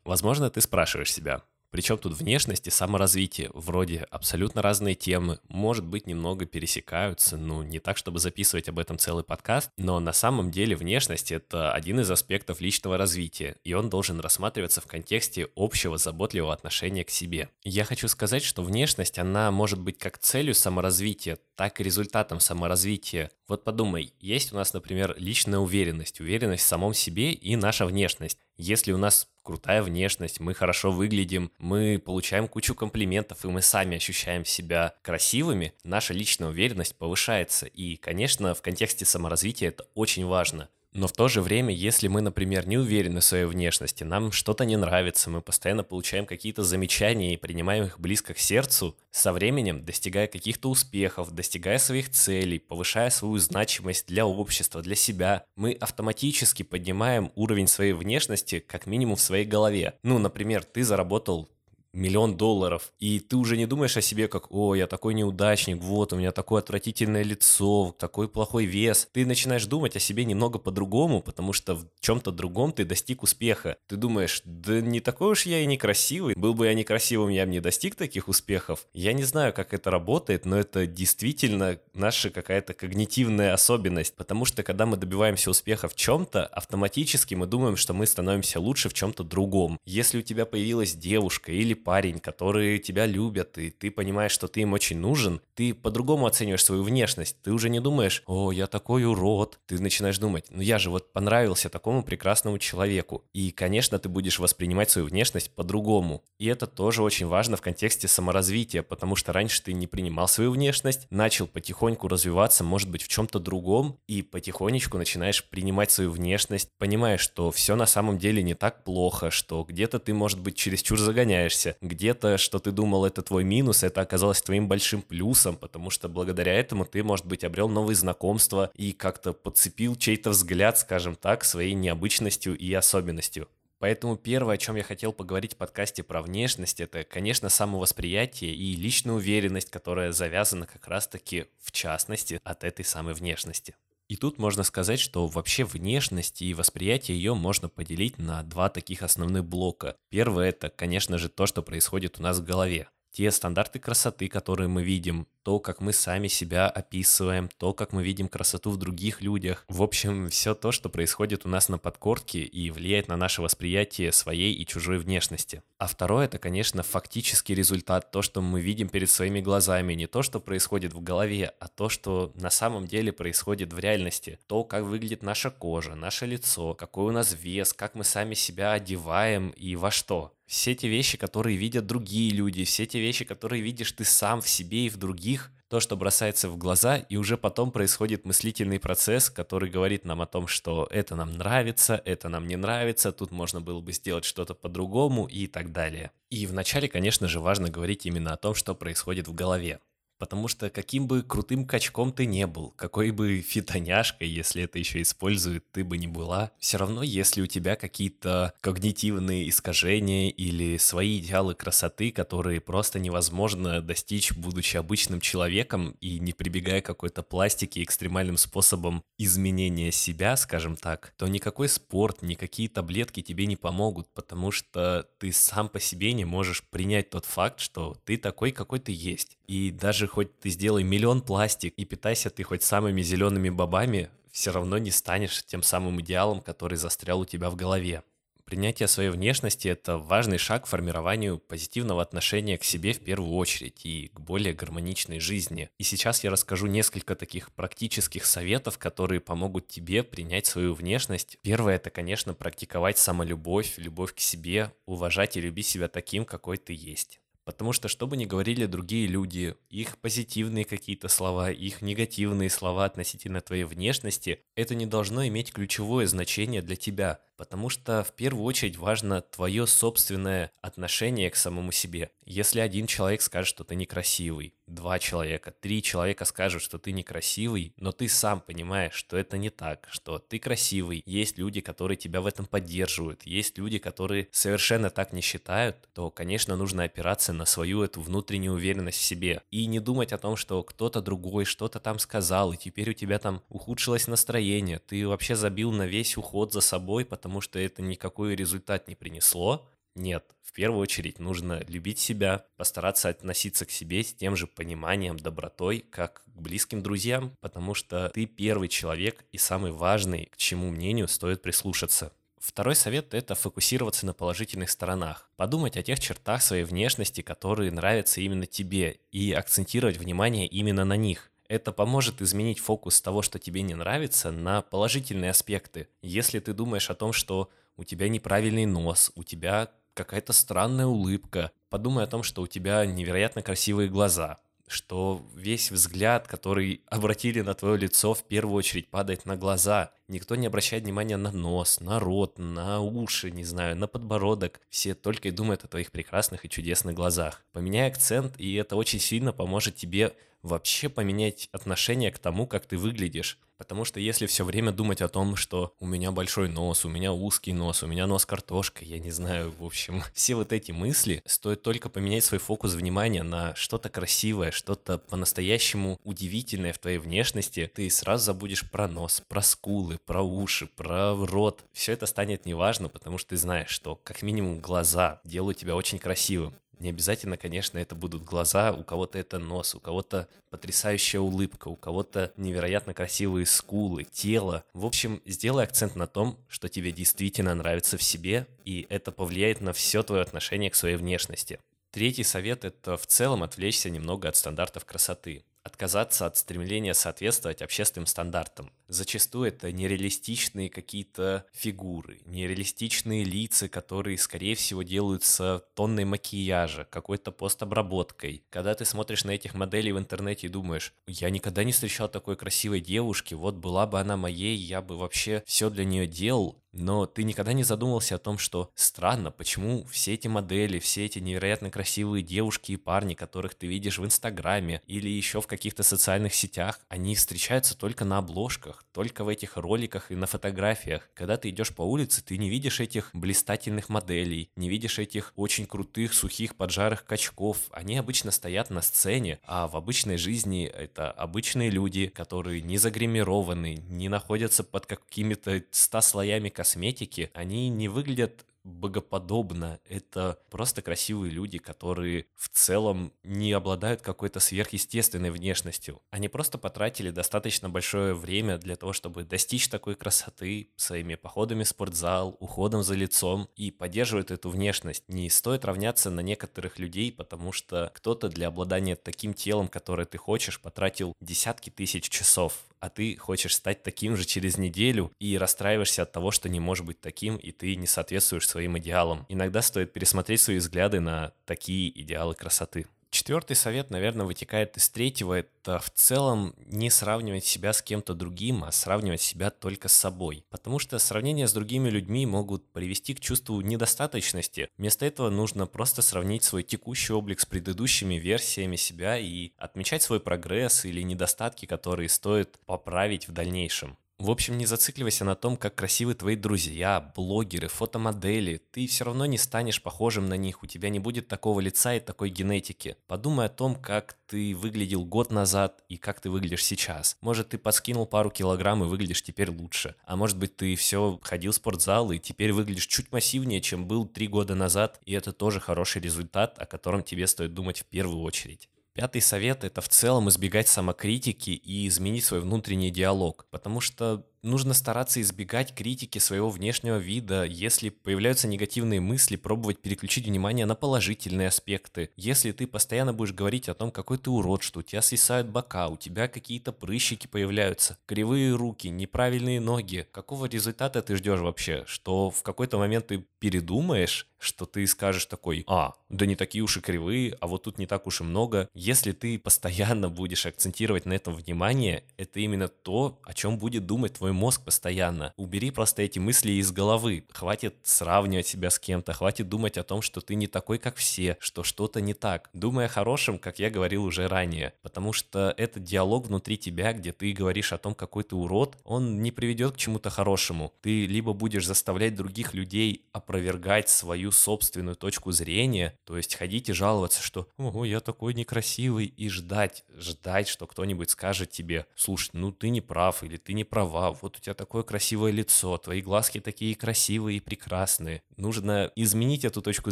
Возможно, 0.04 0.49
ты 0.49 0.61
спрашиваешь 0.61 1.13
себя, 1.13 1.43
причем 1.71 1.97
тут 1.97 2.14
внешность 2.14 2.68
и 2.68 2.69
саморазвитие. 2.69 3.50
Вроде 3.54 4.00
абсолютно 4.11 4.61
разные 4.61 4.93
темы, 4.93 5.39
может 5.47 5.86
быть, 5.86 6.05
немного 6.05 6.46
пересекаются, 6.46 7.37
ну, 7.37 7.64
не 7.64 7.79
так, 7.79 7.96
чтобы 7.96 8.19
записывать 8.19 8.68
об 8.68 8.78
этом 8.78 8.97
целый 8.97 9.23
подкаст, 9.23 9.71
но 9.78 10.00
на 10.01 10.11
самом 10.11 10.51
деле 10.51 10.75
внешность— 10.75 11.32
это 11.32 11.71
один 11.71 12.01
из 12.01 12.11
аспектов 12.11 12.59
личного 12.59 12.97
развития, 12.97 13.56
и 13.64 13.73
он 13.73 13.89
должен 13.89 14.19
рассматриваться 14.19 14.82
в 14.82 14.86
контексте 14.86 15.47
общего 15.56 15.97
заботливого 15.97 16.54
отношения 16.54 17.06
к 17.06 17.09
себе. 17.09 17.47
Я 17.64 17.86
хочу 17.86 18.09
сказать, 18.09 18.43
что 18.43 18.64
внешность, 18.64 19.18
она 19.18 19.50
может 19.50 19.79
быть 19.79 19.97
как 19.97 20.18
целью 20.18 20.54
саморазвития, 20.54 21.39
так 21.56 21.79
и 21.79 21.83
результатом 21.83 22.42
саморазвития. 22.42 23.31
Вот 23.47 23.64
подумай, 23.64 24.14
есть 24.20 24.51
у 24.51 24.56
нас, 24.56 24.73
например, 24.73 25.15
личная 25.18 25.59
уверенность, 25.59 26.20
уверенность 26.20 26.64
в 26.64 26.68
самом 26.68 26.93
себе 26.93 27.31
и 27.31 27.56
наша 27.56 27.86
внешность. 27.86 28.37
Если 28.64 28.92
у 28.92 28.97
нас 29.00 29.28
крутая 29.42 29.82
внешность, 29.82 30.39
мы 30.39 30.54
хорошо 30.54 30.92
выглядим, 30.92 31.51
мы 31.57 31.97
получаем 31.97 32.47
кучу 32.47 32.75
комплиментов, 32.75 33.44
и 33.44 33.47
мы 33.47 33.64
сами 33.64 33.97
ощущаем 33.97 34.45
себя 34.45 34.94
красивыми, 35.02 35.73
наша 35.84 36.14
личная 36.14 36.50
уверенность 36.50 36.95
повышается. 36.95 37.66
И, 37.66 37.95
конечно, 37.95 38.54
в 38.54 38.62
контексте 38.62 39.04
саморазвития 39.04 39.70
это 39.70 39.88
очень 39.95 40.28
важно. 40.28 40.70
Но 40.94 41.08
в 41.08 41.14
то 41.14 41.30
же 41.30 41.42
время, 41.42 41.73
если 41.73 42.08
мы, 42.09 42.22
например, 42.22 42.67
не 42.67 42.78
уверены 42.78 43.22
в 43.22 43.23
своей 43.23 43.45
внешности, 43.45 44.03
нам 44.03 44.31
что-то 44.34 44.66
не 44.66 44.75
нравится, 44.75 45.30
мы 45.30 45.42
постоянно 45.42 45.83
получаем 45.83 46.25
какие-то 46.25 46.64
замечания 46.64 47.33
и 47.33 47.38
принимаем 47.38 47.86
их 47.86 48.00
близко 48.00 48.33
к 48.33 48.39
сердцу, 48.39 48.98
со 49.09 49.31
временем, 49.31 49.86
достигая 49.86 50.28
каких-то 50.28 50.70
успехов, 50.70 51.31
достигая 51.31 51.78
своих 51.78 52.09
целей, 52.09 52.59
повышая 52.59 53.09
свою 53.09 53.38
значимость 53.38 54.08
для 54.08 54.25
общества, 54.25 54.81
для 54.81 54.95
себя, 54.95 55.45
мы 55.56 55.72
автоматически 55.73 56.64
поднимаем 56.64 57.31
уровень 57.36 57.67
своей 57.67 57.94
внешности 57.94 58.59
как 58.59 58.86
минимум 58.86 59.16
в 59.16 59.22
своей 59.22 59.45
голове. 59.45 59.94
Ну, 60.03 60.20
например, 60.20 60.66
ты 60.66 60.83
заработал 60.83 61.50
миллион 61.94 62.38
долларов, 62.38 62.92
и 63.00 63.20
ты 63.20 63.36
уже 63.36 63.58
не 63.58 63.66
думаешь 63.66 63.97
о 63.97 64.02
себе 64.02 64.28
как, 64.28 64.52
о, 64.52 64.75
я 64.75 64.88
такой 64.88 65.14
неудачник, 65.14 65.78
вот, 65.81 66.14
у 66.14 66.17
меня 66.17 66.31
такое 66.31 66.61
отвратительное 66.61 67.23
лицо, 67.23 67.95
такой 67.98 68.28
плохой 68.28 68.66
вес. 68.66 69.08
Ты 69.11 69.25
начинаешь 69.25 69.66
думать 69.66 69.95
о 69.95 70.00
себе 70.00 70.25
немного 70.25 70.59
по-другому, 70.59 71.22
потому 71.22 71.53
что 71.53 71.75
в 71.75 71.86
чем-то 72.00 72.31
другом 72.31 72.72
ты 72.72 72.86
достиг 72.86 73.23
успеха. 73.23 73.78
Ты 73.88 73.95
думаешь, 73.95 74.42
да 74.45 74.81
не 74.81 75.00
такой 75.00 75.31
уж 75.31 75.45
я 75.45 75.59
и 75.59 75.66
некрасивый, 75.66 76.36
был 76.36 76.53
бы 76.53 76.67
я 76.67 76.73
некрасивым, 76.73 77.30
я 77.30 77.45
бы 77.45 77.52
не 77.52 77.59
достиг 77.59 77.95
таких 77.95 78.28
успехов. 78.28 78.88
Я 78.94 79.14
не 79.14 79.23
знаю, 79.23 79.53
как 79.53 79.73
это 79.73 79.92
работает, 79.92 80.45
но 80.45 80.58
это 80.58 80.88
действительно 80.88 81.80
наша 81.94 82.30
какая-то 82.30 82.73
когнитивная 82.73 83.53
особенность, 83.53 84.16
потому 84.16 84.45
что 84.45 84.64
когда 84.64 84.86
мы 84.86 84.98
добиваемся 84.98 85.50
успеха 85.50 85.88
в 85.88 85.95
чем-то, 85.95 86.45
автоматически 86.45 87.36
мы 87.36 87.48
думаем, 87.48 87.76
что 87.76 87.94
мы 87.94 88.05
становимся 88.05 88.59
лучше 88.59 88.89
в 88.89 88.94
чем-то 88.94 89.23
другом. 89.23 89.80
Если 89.86 90.20
у 90.20 90.22
тебя 90.22 90.45
появилась 90.45 90.94
девушка 90.94 91.52
или 91.52 91.73
парень, 91.84 92.20
которые 92.20 92.80
тебя 92.80 93.06
любят, 93.06 93.58
и 93.58 93.70
ты 93.70 93.92
понимаешь, 93.92 94.32
что 94.32 94.48
ты 94.48 94.62
им 94.62 94.74
очень 94.74 94.98
нужен, 94.98 95.42
ты 95.56 95.74
по-другому 95.74 96.26
оцениваешь 96.26 96.64
свою 96.64 96.84
внешность. 96.84 97.42
Ты 97.42 97.52
уже 97.52 97.70
не 97.70 97.80
думаешь, 97.80 98.23
о, 98.26 98.52
я 98.52 98.67
такой 98.67 99.05
урод. 99.05 99.60
Ты 99.66 99.80
начинаешь 99.80 100.17
думать, 100.17 100.45
ну 100.50 100.61
я 100.61 100.80
же 100.80 100.89
вот 100.89 101.14
понравился 101.14 101.70
такому 101.70 102.04
прекрасному 102.04 102.58
человеку. 102.58 103.23
И, 103.33 103.52
конечно, 103.52 104.00
ты 104.00 104.10
будешь 104.10 104.39
воспринимать 104.39 104.89
свою 104.89 105.08
внешность 105.08 105.54
по-другому. 105.55 106.23
И 106.39 106.48
это 106.48 106.67
тоже 106.67 107.04
очень 107.04 107.28
важно 107.28 107.58
в 107.58 107.61
контексте 107.61 108.08
саморазвития, 108.08 108.84
потому 108.84 109.16
что 109.16 109.34
раньше 109.34 109.61
ты 109.61 109.73
не 109.73 109.88
принимал 109.88 110.28
свою 110.28 110.52
внешность, 110.52 111.08
начал 111.10 111.48
потихоньку 111.48 112.08
развиваться, 112.08 112.64
может 112.64 112.89
быть, 112.89 113.04
в 113.04 113.08
чем-то 113.08 113.39
другом, 113.39 114.00
и 114.08 114.22
потихонечку 114.22 114.98
начинаешь 114.98 115.44
принимать 115.44 115.92
свою 115.92 116.11
внешность, 116.11 116.70
понимаешь, 116.78 117.22
что 117.22 117.52
все 117.52 117.76
на 117.76 117.86
самом 117.86 118.17
деле 118.17 118.44
не 118.44 118.54
так 118.54 118.84
плохо, 118.84 119.32
что 119.32 119.64
где-то 119.64 120.00
ты, 120.00 120.14
может 120.14 120.39
быть, 120.39 120.55
чересчур 120.55 121.00
загоняешься, 121.00 121.70
где-то, 121.82 122.37
что 122.37 122.59
ты 122.59 122.71
думал, 122.71 123.05
это 123.05 123.21
твой 123.21 123.43
минус, 123.43 123.83
это 123.83 124.02
оказалось 124.02 124.42
твоим 124.42 124.67
большим 124.67 125.02
плюсом, 125.02 125.55
потому 125.55 125.89
что 125.89 126.09
благодаря 126.09 126.54
этому 126.54 126.86
ты, 126.86 127.04
может 127.04 127.26
быть, 127.26 127.43
обрел 127.43 127.70
новые 127.70 127.95
знакомства 127.95 128.71
и 128.75 128.91
как-то 128.91 129.33
подцепил 129.33 129.95
чей-то 129.95 130.31
взгляд, 130.31 130.77
скажем 130.77 131.15
так, 131.15 131.43
своей 131.43 131.73
необычностью 131.73 132.57
и 132.57 132.73
особенностью. 132.73 133.47
Поэтому 133.81 134.15
первое, 134.15 134.55
о 134.55 134.57
чем 134.59 134.75
я 134.75 134.83
хотел 134.83 135.11
поговорить 135.11 135.53
в 135.53 135.57
подкасте 135.57 136.03
про 136.03 136.21
внешность, 136.21 136.79
это, 136.79 137.03
конечно, 137.03 137.49
самовосприятие 137.49 138.53
и 138.53 138.75
личная 138.75 139.15
уверенность, 139.15 139.71
которая 139.71 140.11
завязана 140.11 140.67
как 140.67 140.87
раз-таки, 140.87 141.47
в 141.59 141.71
частности, 141.71 142.39
от 142.43 142.63
этой 142.63 142.85
самой 142.85 143.15
внешности. 143.15 143.73
И 144.11 144.17
тут 144.17 144.39
можно 144.39 144.63
сказать, 144.63 144.99
что 144.99 145.25
вообще 145.27 145.63
внешность 145.63 146.41
и 146.41 146.53
восприятие 146.53 147.16
ее 147.16 147.33
можно 147.33 147.69
поделить 147.69 148.17
на 148.17 148.44
два 148.44 148.67
таких 148.67 149.03
основных 149.03 149.45
блока. 149.45 149.95
Первое 150.09 150.49
это, 150.49 150.69
конечно 150.69 151.17
же, 151.17 151.29
то, 151.29 151.45
что 151.45 151.63
происходит 151.63 152.19
у 152.19 152.22
нас 152.22 152.39
в 152.39 152.44
голове 152.44 152.89
те 153.11 153.29
стандарты 153.31 153.79
красоты, 153.79 154.27
которые 154.27 154.67
мы 154.67 154.83
видим, 154.83 155.27
то, 155.44 155.59
как 155.59 155.81
мы 155.81 155.91
сами 155.91 156.27
себя 156.27 156.69
описываем, 156.69 157.49
то, 157.57 157.73
как 157.73 157.94
мы 157.94 158.03
видим 158.03 158.27
красоту 158.27 158.72
в 158.72 158.77
других 158.77 159.22
людях. 159.22 159.66
В 159.67 159.81
общем, 159.81 160.29
все 160.29 160.53
то, 160.53 160.72
что 160.72 160.88
происходит 160.89 161.45
у 161.45 161.49
нас 161.49 161.67
на 161.67 161.77
подкорке 161.77 162.39
и 162.39 162.69
влияет 162.69 163.07
на 163.07 163.17
наше 163.17 163.41
восприятие 163.41 164.11
своей 164.11 164.53
и 164.53 164.66
чужой 164.66 164.99
внешности. 164.99 165.63
А 165.77 165.88
второе, 165.88 166.25
это, 166.25 166.38
конечно, 166.38 166.83
фактический 166.83 167.55
результат, 167.55 168.11
то, 168.11 168.22
что 168.22 168.41
мы 168.41 168.61
видим 168.61 168.88
перед 168.88 169.09
своими 169.09 169.41
глазами, 169.41 169.93
не 169.93 170.07
то, 170.07 170.22
что 170.22 170.39
происходит 170.39 170.93
в 170.93 171.01
голове, 171.01 171.53
а 171.59 171.67
то, 171.67 171.89
что 171.89 172.31
на 172.35 172.49
самом 172.49 172.85
деле 172.85 173.11
происходит 173.11 173.73
в 173.73 173.79
реальности. 173.79 174.39
То, 174.47 174.63
как 174.63 174.83
выглядит 174.83 175.23
наша 175.23 175.49
кожа, 175.49 175.95
наше 175.95 176.28
лицо, 176.28 176.75
какой 176.75 177.05
у 177.05 177.11
нас 177.11 177.35
вес, 177.41 177.73
как 177.73 177.95
мы 177.95 178.03
сами 178.03 178.35
себя 178.35 178.73
одеваем 178.73 179.49
и 179.49 179.75
во 179.75 179.89
что 179.91 180.33
все 180.51 180.75
те 180.75 180.89
вещи, 180.89 181.17
которые 181.17 181.56
видят 181.56 181.85
другие 181.85 182.29
люди, 182.31 182.66
все 182.66 182.85
те 182.85 183.00
вещи, 183.00 183.23
которые 183.23 183.62
видишь 183.62 183.94
ты 183.94 184.03
сам 184.03 184.41
в 184.41 184.50
себе 184.50 184.85
и 184.85 184.89
в 184.89 184.97
других, 184.97 185.50
то, 185.69 185.79
что 185.79 185.95
бросается 185.95 186.50
в 186.50 186.57
глаза, 186.57 186.97
и 186.97 187.16
уже 187.16 187.38
потом 187.38 187.72
происходит 187.72 188.25
мыслительный 188.25 188.78
процесс, 188.78 189.29
который 189.29 189.69
говорит 189.69 190.03
нам 190.03 190.19
о 190.22 190.25
том, 190.25 190.47
что 190.47 190.90
это 190.91 191.16
нам 191.16 191.31
нравится, 191.38 192.01
это 192.03 192.28
нам 192.28 192.50
не 192.50 192.57
нравится, 192.57 193.13
тут 193.13 193.31
можно 193.31 193.61
было 193.61 193.79
бы 193.79 193.94
сделать 193.94 194.25
что-то 194.25 194.53
по-другому 194.53 195.25
и 195.25 195.47
так 195.47 195.72
далее. 195.72 196.11
И 196.29 196.45
вначале, 196.45 196.90
конечно 196.90 197.29
же, 197.29 197.40
важно 197.40 197.69
говорить 197.69 198.06
именно 198.06 198.34
о 198.34 198.38
том, 198.38 198.53
что 198.53 198.75
происходит 198.75 199.29
в 199.29 199.34
голове. 199.34 199.79
Потому 200.21 200.47
что 200.47 200.69
каким 200.69 201.07
бы 201.07 201.23
крутым 201.23 201.65
качком 201.65 202.13
ты 202.13 202.27
не 202.27 202.45
был, 202.45 202.75
какой 202.75 203.09
бы 203.09 203.41
фитоняшкой, 203.41 204.27
если 204.27 204.61
это 204.61 204.77
еще 204.77 205.01
использует, 205.01 205.65
ты 205.71 205.83
бы 205.83 205.97
не 205.97 206.05
была, 206.05 206.51
все 206.59 206.77
равно, 206.77 207.01
если 207.01 207.41
у 207.41 207.47
тебя 207.47 207.75
какие-то 207.75 208.53
когнитивные 208.61 209.49
искажения 209.49 210.29
или 210.29 210.77
свои 210.77 211.17
идеалы 211.17 211.55
красоты, 211.55 212.11
которые 212.11 212.61
просто 212.61 212.99
невозможно 212.99 213.81
достичь, 213.81 214.31
будучи 214.33 214.77
обычным 214.77 215.21
человеком 215.21 215.95
и 216.01 216.19
не 216.19 216.33
прибегая 216.33 216.81
к 216.81 216.85
какой-то 216.85 217.23
пластике 217.23 217.81
экстремальным 217.81 218.37
способом 218.37 219.03
изменения 219.17 219.91
себя, 219.91 220.37
скажем 220.37 220.75
так, 220.75 221.15
то 221.17 221.27
никакой 221.27 221.67
спорт, 221.67 222.21
никакие 222.21 222.69
таблетки 222.69 223.23
тебе 223.23 223.47
не 223.47 223.55
помогут, 223.55 224.07
потому 224.13 224.51
что 224.51 225.07
ты 225.17 225.31
сам 225.31 225.67
по 225.67 225.79
себе 225.79 226.13
не 226.13 226.25
можешь 226.25 226.63
принять 226.63 227.09
тот 227.09 227.25
факт, 227.25 227.59
что 227.59 227.97
ты 228.05 228.17
такой, 228.17 228.51
какой 228.51 228.78
ты 228.78 228.91
есть. 228.91 229.40
И 229.47 229.72
даже 229.72 230.10
хоть 230.11 230.37
ты 230.40 230.49
сделай 230.49 230.84
миллион 230.84 231.22
пластик 231.22 231.73
и 231.78 231.85
питайся 231.85 232.29
ты 232.29 232.43
хоть 232.43 232.63
самыми 232.63 233.02
зелеными 233.02 233.49
бобами, 233.49 234.09
все 234.29 234.52
равно 234.52 234.78
не 234.78 234.91
станешь 234.91 235.46
тем 235.46 235.63
самым 235.63 236.02
идеалом, 236.02 236.41
который 236.41 236.78
застрял 236.78 237.22
у 237.22 237.25
тебя 237.25 237.49
в 237.49 237.55
голове. 237.55 238.03
Принятие 238.43 238.90
своей 238.90 239.09
внешности– 239.09 239.67
это 239.69 239.97
важный 239.97 240.37
шаг 240.37 240.66
к 240.66 240.67
формированию 240.67 241.40
позитивного 241.40 242.02
отношения 242.02 242.58
к 242.58 242.66
себе 242.66 242.91
в 242.91 242.99
первую 242.99 243.34
очередь 243.35 243.85
и 243.85 244.09
к 244.09 244.19
более 244.19 244.53
гармоничной 244.53 245.22
жизни. 245.22 245.69
И 245.78 245.84
сейчас 245.84 246.25
я 246.25 246.29
расскажу 246.29 246.67
несколько 246.67 247.16
таких 247.16 247.53
практических 247.53 248.25
советов, 248.25 248.78
которые 248.78 249.22
помогут 249.22 249.69
тебе 249.69 250.03
принять 250.03 250.46
свою 250.46 250.73
внешность. 250.73 251.37
Первое– 251.41 251.75
это, 251.78 251.90
конечно, 251.90 252.34
практиковать 252.34 252.97
самолюбовь, 252.97 253.75
любовь 253.78 254.13
к 254.13 254.19
себе, 254.19 254.73
уважать 254.85 255.37
и 255.37 255.41
любить 255.41 255.67
себя 255.67 255.87
таким, 255.87 256.25
какой 256.25 256.58
ты 256.58 256.74
есть. 256.74 257.21
Потому 257.44 257.74
что, 257.74 257.88
что 257.88 258.06
бы 258.06 258.18
ни 258.18 258.26
говорили 258.26 258.68
другие 258.68 259.08
люди, 259.08 259.56
их 259.70 259.98
позитивные 259.98 260.64
какие-то 260.64 261.08
слова, 261.08 261.50
их 261.52 261.82
негативные 261.82 262.50
слова 262.50 262.86
относительно 262.86 263.42
твоей 263.42 263.64
внешности, 263.64 264.44
это 264.56 264.76
не 264.76 264.86
должно 264.86 265.26
иметь 265.28 265.52
ключевое 265.52 266.06
значение 266.06 266.62
для 266.62 266.76
тебя. 266.76 267.20
Потому 267.42 267.70
что 267.70 268.04
в 268.04 268.12
первую 268.12 268.44
очередь 268.44 268.78
важно 268.78 269.24
твое 269.24 269.66
собственное 269.66 270.52
отношение 270.62 271.32
к 271.32 271.36
самому 271.36 271.72
себе. 271.72 272.12
Если 272.24 272.60
один 272.60 272.86
человек 272.86 273.24
скажет, 273.24 273.50
что 273.50 273.64
ты 273.64 273.74
некрасивый, 273.74 274.54
два 274.68 275.00
человека, 275.00 275.52
три 275.52 275.82
человека 275.82 276.26
скажут, 276.26 276.62
что 276.62 276.78
ты 276.78 276.92
некрасивый, 276.92 277.74
но 277.78 277.92
ты 277.92 278.08
сам 278.08 278.42
понимаешь, 278.42 278.94
что 278.94 279.18
это 279.18 279.38
не 279.38 279.50
так, 279.50 279.88
что 279.92 280.20
ты 280.20 280.40
красивый, 280.40 281.04
есть 281.06 281.38
люди, 281.38 281.62
которые 281.62 281.98
тебя 281.98 282.22
в 282.22 282.28
этом 282.28 282.46
поддерживают, 282.46 283.24
есть 283.26 283.58
люди, 283.58 283.80
которые 283.80 284.30
совершенно 284.32 284.90
так 284.90 285.12
не 285.12 285.22
считают, 285.22 285.90
то, 285.94 286.10
конечно, 286.10 286.56
нужно 286.56 286.84
опираться 286.84 287.34
на 287.34 287.46
свою 287.46 287.82
эту 287.84 288.02
внутреннюю 288.02 288.54
уверенность 288.54 289.00
в 289.00 289.04
себе 289.04 289.42
и 289.52 289.66
не 289.66 289.80
думать 289.80 290.14
о 290.14 290.18
том, 290.18 290.38
что 290.38 290.64
кто-то 290.64 291.02
другой 291.02 291.46
что-то 291.46 291.80
там 291.80 292.00
сказал, 292.00 292.54
и 292.54 292.58
теперь 292.58 292.92
у 292.92 292.94
тебя 292.94 293.20
там 293.20 293.42
ухудшилось 293.50 294.08
настроение, 294.08 294.80
ты 294.80 295.08
вообще 295.08 295.36
забил 295.36 295.72
на 295.72 295.88
весь 295.88 296.16
уход 296.18 296.54
за 296.54 296.62
собой, 296.62 297.04
потому 297.31 297.39
что 297.39 297.60
это 297.60 297.81
никакой 297.81 298.36
результат 298.36 298.89
не 298.89 298.95
принесло, 298.95 299.66
нет, 299.95 300.25
в 300.44 300.51
первую 300.51 300.81
очередь 300.81 301.18
нужно 301.18 301.63
любить 301.69 301.98
себя, 301.98 302.45
постараться 302.57 303.07
относиться 303.07 303.66
к 303.66 303.72
себе 303.72 304.04
с 304.04 304.13
тем 304.13 304.36
же 304.36 304.48
пониманием, 304.48 305.16
добротой, 305.16 305.86
как 305.89 306.25
к 306.25 306.28
близким 306.28 306.83
друзьям, 306.83 307.38
потому 307.39 307.74
что 307.74 308.10
ты 308.10 308.25
первый 308.25 308.68
человек 308.68 309.24
и 309.31 309.38
самый 309.38 309.72
важный, 309.72 310.25
к 310.25 310.36
чему 310.36 310.72
мнению 310.72 311.07
стоит 311.07 311.42
прислушаться. 311.42 312.12
Второй 312.38 312.75
совет– 312.75 313.13
это 313.13 313.34
фокусироваться 313.34 314.06
на 314.06 314.13
положительных 314.13 314.69
сторонах. 314.69 315.30
Подумать 315.38 315.77
о 315.77 315.84
тех 315.84 316.01
чертах 316.01 316.42
своей 316.42 316.66
внешности, 316.66 317.22
которые 317.22 317.72
нравятся 317.72 318.19
именно 318.19 318.45
тебе, 318.45 319.00
и 319.13 319.31
акцентировать 319.31 319.95
внимание 319.95 320.48
именно 320.48 320.84
на 320.84 320.98
них. 320.98 321.31
Это 321.51 321.74
поможет 321.74 322.21
изменить 322.21 322.59
фокус 322.59 323.01
того, 323.01 323.21
что 323.21 323.38
тебе 323.38 323.62
не 323.62 323.75
нравится, 323.75 324.31
на 324.31 324.62
положительные 324.62 325.31
аспекты. 325.31 325.89
Если 326.01 326.39
ты 326.39 326.53
думаешь 326.53 326.89
о 326.89 326.95
том, 326.95 327.12
что 327.12 327.50
у 327.75 327.83
тебя 327.83 328.07
неправильный 328.07 328.65
нос, 328.65 329.12
у 329.15 329.25
тебя 329.25 329.69
какая-то 329.94 330.31
странная 330.31 330.86
улыбка. 330.86 331.51
Подумай 331.69 332.06
о 332.06 332.07
том, 332.07 332.24
что 332.24 332.42
у 332.42 332.48
тебя 332.48 332.86
невероятно 332.86 333.42
красивые 333.42 333.89
глаза, 333.89 334.38
что 334.65 335.25
весь 335.36 335.71
взгляд, 335.71 336.25
который 336.25 336.83
обратили 336.88 337.42
на 337.42 337.53
твое 337.53 337.75
лицо, 337.75 338.13
в 338.13 338.24
первую 338.24 338.56
очередь 338.56 338.89
падает 338.89 339.25
на 339.25 339.36
глаза. 339.36 339.92
Никто 340.07 340.38
не 340.38 340.48
обращает 340.48 340.86
внимания 340.86 341.18
на 341.18 341.33
нос, 341.33 341.81
на 341.81 342.00
рот, 342.00 342.39
на 342.39 342.80
уши, 342.80 343.30
не 343.30 343.44
знаю, 343.44 343.75
на 343.75 343.88
подбородок. 343.88 344.62
Все 344.69 344.95
только 344.95 345.27
и 345.27 345.31
думают 345.31 345.65
о 345.65 345.68
твоих 345.68 345.92
прекрасных 345.92 346.45
и 346.45 346.50
чудесных 346.50 346.95
глазах. 346.95 347.44
Поменяй 347.51 347.89
акцент, 347.89 348.39
и 348.39 348.53
это 348.53 348.77
очень 348.77 349.01
сильно 349.01 349.33
поможет 349.33 349.75
тебе 349.75 350.15
вообще 350.44 350.90
поменять 350.90 351.50
отношение 351.52 352.12
к 352.12 352.20
тому, 352.20 352.48
как 352.48 352.66
ты 352.66 352.78
выглядишь. 352.78 353.40
Потому 353.62 353.86
что 353.86 354.00
если 354.00 354.26
все 354.26 354.44
время 354.44 354.72
думать 354.72 355.04
о 355.04 355.08
том, 355.08 355.36
что 355.36 355.76
у 355.80 355.86
меня 355.86 356.12
большой 356.12 356.50
нос, 356.50 356.84
у 356.84 356.90
меня 356.90 357.14
узкий 357.14 357.54
нос, 357.54 357.84
у 357.84 357.88
меня 357.88 358.08
нос 358.08 358.26
картошка, 358.26 358.84
я 358.84 358.98
не 358.98 359.12
знаю, 359.12 359.54
в 359.60 359.64
общем, 359.64 360.02
все 360.16 360.34
вот 360.34 360.52
эти 360.52 360.72
мысли, 360.72 361.22
стоит 361.28 361.62
только 361.62 361.88
поменять 361.88 362.26
свой 362.26 362.40
фокус 362.40 362.74
внимания 362.74 363.22
на 363.22 363.54
что-то 363.54 363.90
красивое, 363.90 364.50
что-то 364.50 364.98
по-настоящему 364.98 366.00
удивительное 366.04 366.74
в 366.74 366.80
твоей 366.80 366.98
внешности, 366.98 367.72
ты 367.72 367.88
сразу 367.92 368.26
забудешь 368.26 368.68
про 368.68 368.88
нос, 368.88 369.22
про 369.28 369.44
скулы, 369.44 370.00
про 370.08 370.24
уши, 370.24 370.66
про 370.66 371.14
рот. 371.14 371.64
Все 371.72 371.92
это 371.92 372.08
станет 372.08 372.48
неважно, 372.48 372.90
потому 372.90 373.20
что 373.20 373.30
ты 373.30 373.38
знаешь, 373.38 373.70
что 373.70 373.96
как 373.96 374.24
минимум 374.24 374.60
глаза 374.60 375.22
делают 375.24 375.60
тебя 375.60 375.76
очень 375.76 376.00
красивым. 376.00 376.56
Не 376.81 376.89
обязательно, 376.89 377.38
конечно, 377.38 377.78
это 377.78 377.94
будут 377.94 378.24
глаза, 378.24 378.74
у 378.74 378.83
кого-то 378.83 379.19
это 379.19 379.38
нос, 379.38 379.75
у 379.75 379.80
кого-то 379.80 380.28
потрясающая 380.50 381.19
улыбка, 381.19 381.68
у 381.68 381.75
кого-то 381.75 382.33
невероятно 382.38 382.95
красивые 382.95 383.45
скулы, 383.45 384.04
тело. 384.04 384.63
В 384.74 384.88
общем, 384.88 385.22
сделай 385.28 385.63
акцент 385.63 385.95
на 385.95 386.07
том, 386.07 386.39
что 386.50 386.69
тебе 386.69 386.92
действительно 386.92 387.54
нравится 387.54 388.00
в 388.00 388.04
себе, 388.04 388.48
и 388.66 388.88
это 388.89 389.12
повлияет 389.12 389.62
на 389.62 389.74
все 389.74 390.01
твое 390.01 390.24
отношение 390.24 390.72
к 390.72 390.75
своей 390.75 390.95
внешности. 390.95 391.60
Третий 391.92 392.24
совет– 392.24 392.66
это 392.66 392.98
в 392.98 393.06
целом 393.06 393.44
отвлечься 393.44 393.92
немного 393.92 394.27
от 394.27 394.36
стандартов 394.36 394.84
красоты 394.84 395.44
отказаться 395.63 396.25
от 396.25 396.38
стремления 396.38 396.94
соответствовать 396.94 397.62
общественным 397.62 398.08
стандартам. 398.08 398.72
Зачастую 398.88 399.48
это 399.48 399.72
нереалистичные 399.72 400.69
какие-то 400.69 401.46
фигуры, 401.54 402.22
нереалистичные 402.25 403.24
лица, 403.24 403.69
которые, 403.69 404.18
скорее 404.18 404.56
всего, 404.56 404.84
делаются 404.84 405.63
тонной 405.75 406.06
макияжа, 406.06 406.86
какой-то 406.86 407.31
постобработкой. 407.31 408.44
Когда 408.50 408.74
ты 408.75 408.86
смотришь 408.86 409.24
на 409.24 409.31
этих 409.31 409.54
моделей 409.54 409.92
в 409.92 410.00
интернете 410.00 410.48
и 410.48 410.50
думаешь, 410.50 410.94
я 411.08 411.30
никогда 411.30 411.63
не 411.63 411.72
встречал 411.72 412.10
такой 412.10 412.36
красивой 412.36 412.81
девушки, 412.81 413.34
вот 413.34 413.56
была 413.56 413.88
бы 413.88 414.00
она 414.00 414.18
моей, 414.18 414.58
я 414.58 414.81
бы 414.81 414.98
вообще 414.98 415.44
все 415.46 415.69
для 415.69 415.86
нее 415.86 416.08
делал, 416.08 416.62
но 416.74 417.06
ты 417.06 417.24
никогда 417.24 417.54
не 417.54 417.64
задумывался 417.64 418.16
о 418.16 418.20
том, 418.20 418.38
что 418.38 418.72
странно, 418.76 419.32
почему 419.32 419.86
все 419.86 420.14
эти 420.14 420.28
модели, 420.28 420.80
все 420.80 421.06
эти 421.06 421.20
невероятно 421.20 421.70
красивые 421.70 422.24
девушки 422.24 422.74
и 422.74 422.78
парни, 422.78 423.14
которых 423.14 423.56
ты 423.56 423.68
видишь 423.68 424.00
в 424.00 424.06
Инстаграме 424.06 424.82
или 424.88 425.10
еще 425.10 425.42
в 425.42 425.48
каких-то 425.48 425.84
социальных 425.84 426.34
сетях, 426.34 426.80
они 426.88 427.16
встречаются 427.16 427.78
только 427.78 428.06
на 428.06 428.18
обложках, 428.20 428.84
только 428.94 429.24
в 429.24 429.28
этих 429.28 429.58
роликах 429.58 430.12
и 430.12 430.16
на 430.16 430.28
фотографиях. 430.28 431.10
Когда 431.14 431.38
ты 431.38 431.50
идешь 431.50 431.74
по 431.74 431.82
улице, 431.82 432.24
ты 432.24 432.38
не 432.38 432.50
видишь 432.50 432.80
этих 432.80 433.10
блистательных 433.14 433.90
моделей, 433.90 434.50
не 434.56 434.70
видишь 434.70 435.00
этих 435.00 435.34
очень 435.36 435.66
крутых, 435.66 436.14
сухих, 436.14 436.56
поджарых 436.56 437.06
качков. 437.06 437.58
Они 437.72 437.98
обычно 437.98 438.32
стоят 438.32 438.70
на 438.70 438.82
сцене, 438.82 439.40
а 439.44 439.68
в 439.68 439.76
обычной 439.76 440.18
жизни 440.18 440.66
это 440.66 441.12
обычные 441.12 441.70
люди, 441.70 442.08
которые 442.08 442.62
не 442.62 442.78
загримированы, 442.78 443.84
не 443.88 444.10
находятся 444.10 444.64
под 444.64 444.86
какими-то 444.86 445.64
ста 445.72 446.02
слоями 446.02 446.50
косметики, 446.62 447.31
они 447.34 447.69
не 447.69 447.88
выглядят 447.88 448.46
богоподобно. 448.63 449.80
Это 449.88 450.40
просто 450.50 450.81
красивые 450.81 451.31
люди, 451.31 451.58
которые 451.58 452.25
в 452.36 452.50
целом 452.50 453.13
не 453.24 453.54
обладают 453.54 454.02
какой-то 454.02 454.40
сверхъестественной 454.40 455.31
внешностью. 455.31 456.02
Они 456.10 456.28
просто 456.28 456.58
потратили 456.58 457.10
достаточно 457.10 457.69
большое 457.69 458.13
время 458.13 458.58
для 458.58 458.75
того, 458.75 458.94
чтобы 458.94 459.24
достичь 459.24 459.68
такой 459.68 459.96
красоты 459.96 460.69
своими 460.75 461.16
походами 461.16 461.63
в 461.63 461.68
спортзал, 461.68 462.36
уходом 462.40 462.84
за 462.84 462.96
лицом 462.96 463.50
и 463.56 463.72
поддерживают 463.72 464.31
эту 464.31 464.50
внешность. 464.50 465.04
Не 465.08 465.30
стоит 465.30 465.66
равняться 465.66 466.10
на 466.10 466.22
некоторых 466.22 466.80
людей, 466.80 467.12
потому 467.12 467.52
что 467.52 467.92
кто-то 467.94 468.30
для 468.30 468.48
обладания 468.48 468.96
таким 468.96 469.34
телом, 469.34 469.68
которое 469.68 470.06
ты 470.06 470.18
хочешь, 470.18 470.60
потратил 470.60 471.13
десятки 471.19 471.69
тысяч 471.69 472.10
часов 472.10 472.63
а 472.81 472.90
ты 472.90 473.16
хочешь 473.16 473.56
стать 473.56 473.84
таким 473.84 474.18
же 474.18 474.25
через 474.25 474.58
неделю 474.58 475.12
и 475.19 475.38
расстраиваешься 475.38 476.02
от 476.02 476.12
того, 476.12 476.31
что 476.31 476.50
не 476.50 476.60
можешь 476.60 476.84
быть 476.84 477.00
таким, 477.00 477.38
и 477.38 477.52
ты 477.52 477.75
не 477.75 477.86
соответствуешь 477.86 478.48
своим 478.51 478.77
идеалам. 478.77 479.25
Иногда 479.30 479.62
стоит 479.62 479.94
пересмотреть 479.94 480.42
свои 480.42 480.57
взгляды 480.57 481.00
на 481.00 481.31
такие 481.45 481.89
идеалы 482.01 482.36
красоты. 482.36 482.86
Четвертый 483.12 483.58
совет, 483.58 483.89
наверное, 483.89 484.25
вытекает 484.25 484.77
из 484.77 484.89
третьего. 484.89 485.34
Это 485.34 485.79
в 485.79 485.89
целом 485.89 486.55
не 486.65 486.89
сравнивать 486.89 487.43
себя 487.43 487.74
с 487.74 487.81
кем-то 487.81 488.13
другим, 488.13 488.63
а 488.63 488.72
сравнивать 488.72 489.20
себя 489.20 489.50
только 489.50 489.89
с 489.89 489.93
собой. 489.93 490.46
Потому 490.50 490.79
что 490.79 490.98
сравнения 490.98 491.46
с 491.46 491.51
другими 491.51 491.89
людьми 491.89 492.25
могут 492.25 492.65
привести 492.72 493.13
к 493.13 493.20
чувству 493.20 493.60
недостаточности. 493.60 494.70
Вместо 494.77 495.05
этого 495.05 495.29
нужно 495.29 495.67
просто 495.67 496.01
сравнить 496.01 496.46
свой 496.46 496.63
текущий 496.63 497.12
облик 497.12 497.41
с 497.41 497.46
предыдущими 497.46 498.15
версиями 498.15 498.77
себя 498.77 499.17
и 499.17 499.51
отмечать 499.58 500.03
свой 500.03 500.22
прогресс 500.22 500.86
или 500.86 501.01
недостатки, 501.01 501.65
которые 501.65 502.08
стоит 502.08 502.60
поправить 502.65 503.27
в 503.27 503.34
дальнейшем. 503.34 503.98
В 504.22 504.30
общем, 504.30 504.56
не 504.60 504.68
зацикливайся 504.68 505.25
на 505.25 505.34
том, 505.34 505.58
как 505.58 505.74
красивы 505.74 506.13
твои 506.13 506.36
друзья, 506.36 507.12
блогеры, 507.16 507.70
фотомодели. 507.70 508.62
Ты 508.72 508.86
все 508.86 509.04
равно 509.04 509.25
не 509.25 509.40
станешь 509.40 509.82
похожим 509.82 510.28
на 510.28 510.36
них, 510.38 510.62
у 510.62 510.68
тебя 510.68 510.90
не 510.90 511.00
будет 511.00 511.28
такого 511.28 511.60
лица 511.60 511.96
и 511.96 512.00
такой 512.00 512.30
генетики. 512.30 512.98
Подумай 513.08 513.48
о 513.48 513.50
том, 513.50 513.74
как 513.74 514.16
ты 514.28 514.54
выглядел 514.54 515.06
год 515.06 515.32
назад 515.32 515.84
и 515.90 515.98
как 515.98 516.20
ты 516.20 516.30
выглядишь 516.30 516.63
сейчас. 516.63 517.18
Может, 517.22 517.50
ты 517.50 517.58
подскинул 517.58 518.06
пару 518.06 518.30
килограмм 518.30 518.84
и 518.84 518.88
выглядишь 518.88 519.24
теперь 519.24 519.50
лучше. 519.50 519.96
А 520.06 520.16
может 520.16 520.38
быть, 520.38 520.56
ты 520.56 520.75
все 520.75 521.20
ходил 521.24 521.51
в 521.51 521.56
спортзал 521.56 522.12
и 522.12 522.20
теперь 522.20 522.54
выглядишь 522.54 522.86
чуть 522.86 523.12
массивнее, 523.12 523.60
чем 523.60 523.88
был 523.88 524.06
три 524.06 524.28
года 524.28 524.54
назад. 524.54 525.00
И 525.04 525.13
это 525.13 525.32
тоже 525.32 525.60
хороший 525.60 526.00
результат, 526.00 526.60
о 526.60 526.68
котором 526.68 527.01
тебе 527.01 527.25
стоит 527.25 527.56
думать 527.56 527.80
в 527.80 527.86
первую 527.86 528.22
очередь. 528.22 528.70
Пятый 529.01 529.22
совет– 529.22 529.63
это 529.63 529.81
в 529.81 529.89
целом 529.89 530.29
избегать 530.29 530.67
самокритики 530.67 531.50
и 531.50 531.88
изменить 531.88 532.24
свой 532.24 532.39
внутренний 532.39 532.91
диалог, 532.91 533.48
потому 533.50 533.81
что 533.81 534.27
нужно 534.43 534.74
стараться 534.74 535.21
избегать 535.21 535.74
критики 535.74 536.17
своего 536.19 536.50
внешнего 536.50 536.98
вида. 536.98 537.43
Если 537.43 537.89
появляются 537.89 538.48
негативные 538.48 539.00
мысли, 539.00 539.36
пробовать 539.36 539.79
переключить 539.81 540.27
внимание 540.27 540.65
на 540.65 540.75
положительные 540.75 541.50
аспекты. 541.50 542.10
Если 542.15 542.51
ты 542.51 542.67
постоянно 542.67 543.13
будешь 543.13 543.33
говорить 543.33 543.69
о 543.69 543.74
том, 543.74 543.91
какой 543.91 544.17
ты 544.17 544.29
урод, 544.29 544.63
что 544.63 544.79
у 544.79 544.83
тебя 544.83 545.01
свисают 545.01 545.48
бока, 545.48 545.88
у 545.88 545.98
тебя 545.98 546.27
какие-то 546.27 546.71
прыщики 546.71 547.27
появляются, 547.27 547.98
кривые 548.05 548.55
руки, 548.55 548.88
неправильные 548.89 549.60
ноги, 549.60 550.07
какого 550.12 550.45
результата 550.45 551.01
ты 551.01 551.15
ждешь 551.15 551.39
вообще? 551.39 551.83
Что 551.88 552.29
в 552.29 552.43
какой-то 552.43 552.77
момент 552.77 553.07
ты 553.07 553.25
передумаешь, 553.39 554.27
что 554.41 554.65
ты 554.65 554.86
скажешь 554.88 555.27
такой, 555.27 555.63
а, 555.67 555.93
да 556.10 556.25
не 556.25 556.36
такие 556.36 556.63
уж 556.63 556.77
и 556.77 556.81
кривые, 556.81 557.38
а 557.39 557.48
вот 557.48 557.63
тут 557.63 557.77
не 557.77 557.86
так 557.86 558.07
уж 558.07 558.21
и 558.21 558.24
много. 558.24 558.69
Если 558.74 559.12
ты 559.12 559.38
постоянно 559.38 560.10
будешь 560.10 560.48
акцентировать 560.48 561.05
на 561.05 561.13
этом 561.13 561.36
внимание, 561.36 562.03
это 562.17 562.39
именно 562.39 562.67
то, 562.67 563.19
о 563.24 563.33
чем 563.36 563.60
будет 563.60 563.86
думать 563.86 564.13
твой 564.13 564.31
мой 564.32 564.52
мозг 564.52 564.64
постоянно. 564.64 565.34
Убери 565.38 565.72
просто 565.72 566.02
эти 566.02 566.20
мысли 566.20 566.54
из 566.54 566.72
головы. 566.72 567.26
Хватит 567.32 567.76
сравнивать 567.84 568.48
себя 568.48 568.70
с 568.70 568.80
кем-то, 568.80 569.14
хватит 569.14 569.50
думать 569.50 569.78
о 569.78 569.84
том, 569.84 570.02
что 570.02 570.22
ты 570.22 570.36
не 570.36 570.48
такой, 570.48 570.78
как 570.78 570.96
все, 570.96 571.38
что 571.40 571.64
что-то 571.64 572.02
не 572.02 572.14
так. 572.14 572.50
Думай 572.54 572.86
о 572.86 572.90
хорошем, 572.90 573.40
как 573.40 573.60
я 573.60 573.70
говорил 573.70 574.06
уже 574.06 574.28
ранее, 574.28 574.74
потому 574.82 575.14
что 575.14 575.54
этот 575.58 575.84
диалог 575.84 576.28
внутри 576.28 576.58
тебя, 576.58 576.94
где 576.94 577.12
ты 577.12 577.34
говоришь 577.34 577.74
о 577.74 577.78
том, 577.78 577.94
какой 577.94 578.24
ты 578.24 578.36
урод, 578.36 578.78
он 578.84 579.22
не 579.22 579.32
приведет 579.32 579.74
к 579.74 579.78
чему-то 579.78 580.10
хорошему. 580.10 580.74
Ты 580.82 581.06
либо 581.06 581.34
будешь 581.34 581.66
заставлять 581.66 582.16
других 582.16 582.54
людей 582.54 583.06
опровергать 583.12 583.90
свою 583.90 584.32
собственную 584.32 584.96
точку 584.96 585.32
зрения, 585.32 585.98
то 586.06 586.18
есть 586.18 586.36
ходить 586.36 586.70
и 586.70 586.74
жаловаться, 586.74 587.22
что 587.22 587.48
«Ого, 587.58 587.86
я 587.86 588.00
такой 588.00 588.34
некрасивый», 588.34 589.06
и 589.06 589.30
ждать, 589.30 589.84
ждать, 589.98 590.48
что 590.48 590.68
кто-нибудь 590.68 591.10
скажет 591.10 591.52
тебе 591.52 591.86
«Слушай, 591.96 592.32
ну 592.34 592.52
ты 592.52 592.70
не 592.70 592.82
прав» 592.82 593.24
или 593.24 593.38
«Ты 593.38 593.54
не 593.54 593.64
права, 593.64 594.14
вот 594.22 594.38
у 594.38 594.40
тебя 594.40 594.54
такое 594.54 594.84
красивое 594.84 595.32
лицо, 595.32 595.78
твои 595.78 596.01
глазки 596.01 596.40
такие 596.40 596.75
красивые 596.75 597.38
и 597.38 597.42
прекрасные». 597.42 598.24
Нужно 598.41 598.91
изменить 598.95 599.45
эту 599.45 599.62
точку 599.62 599.91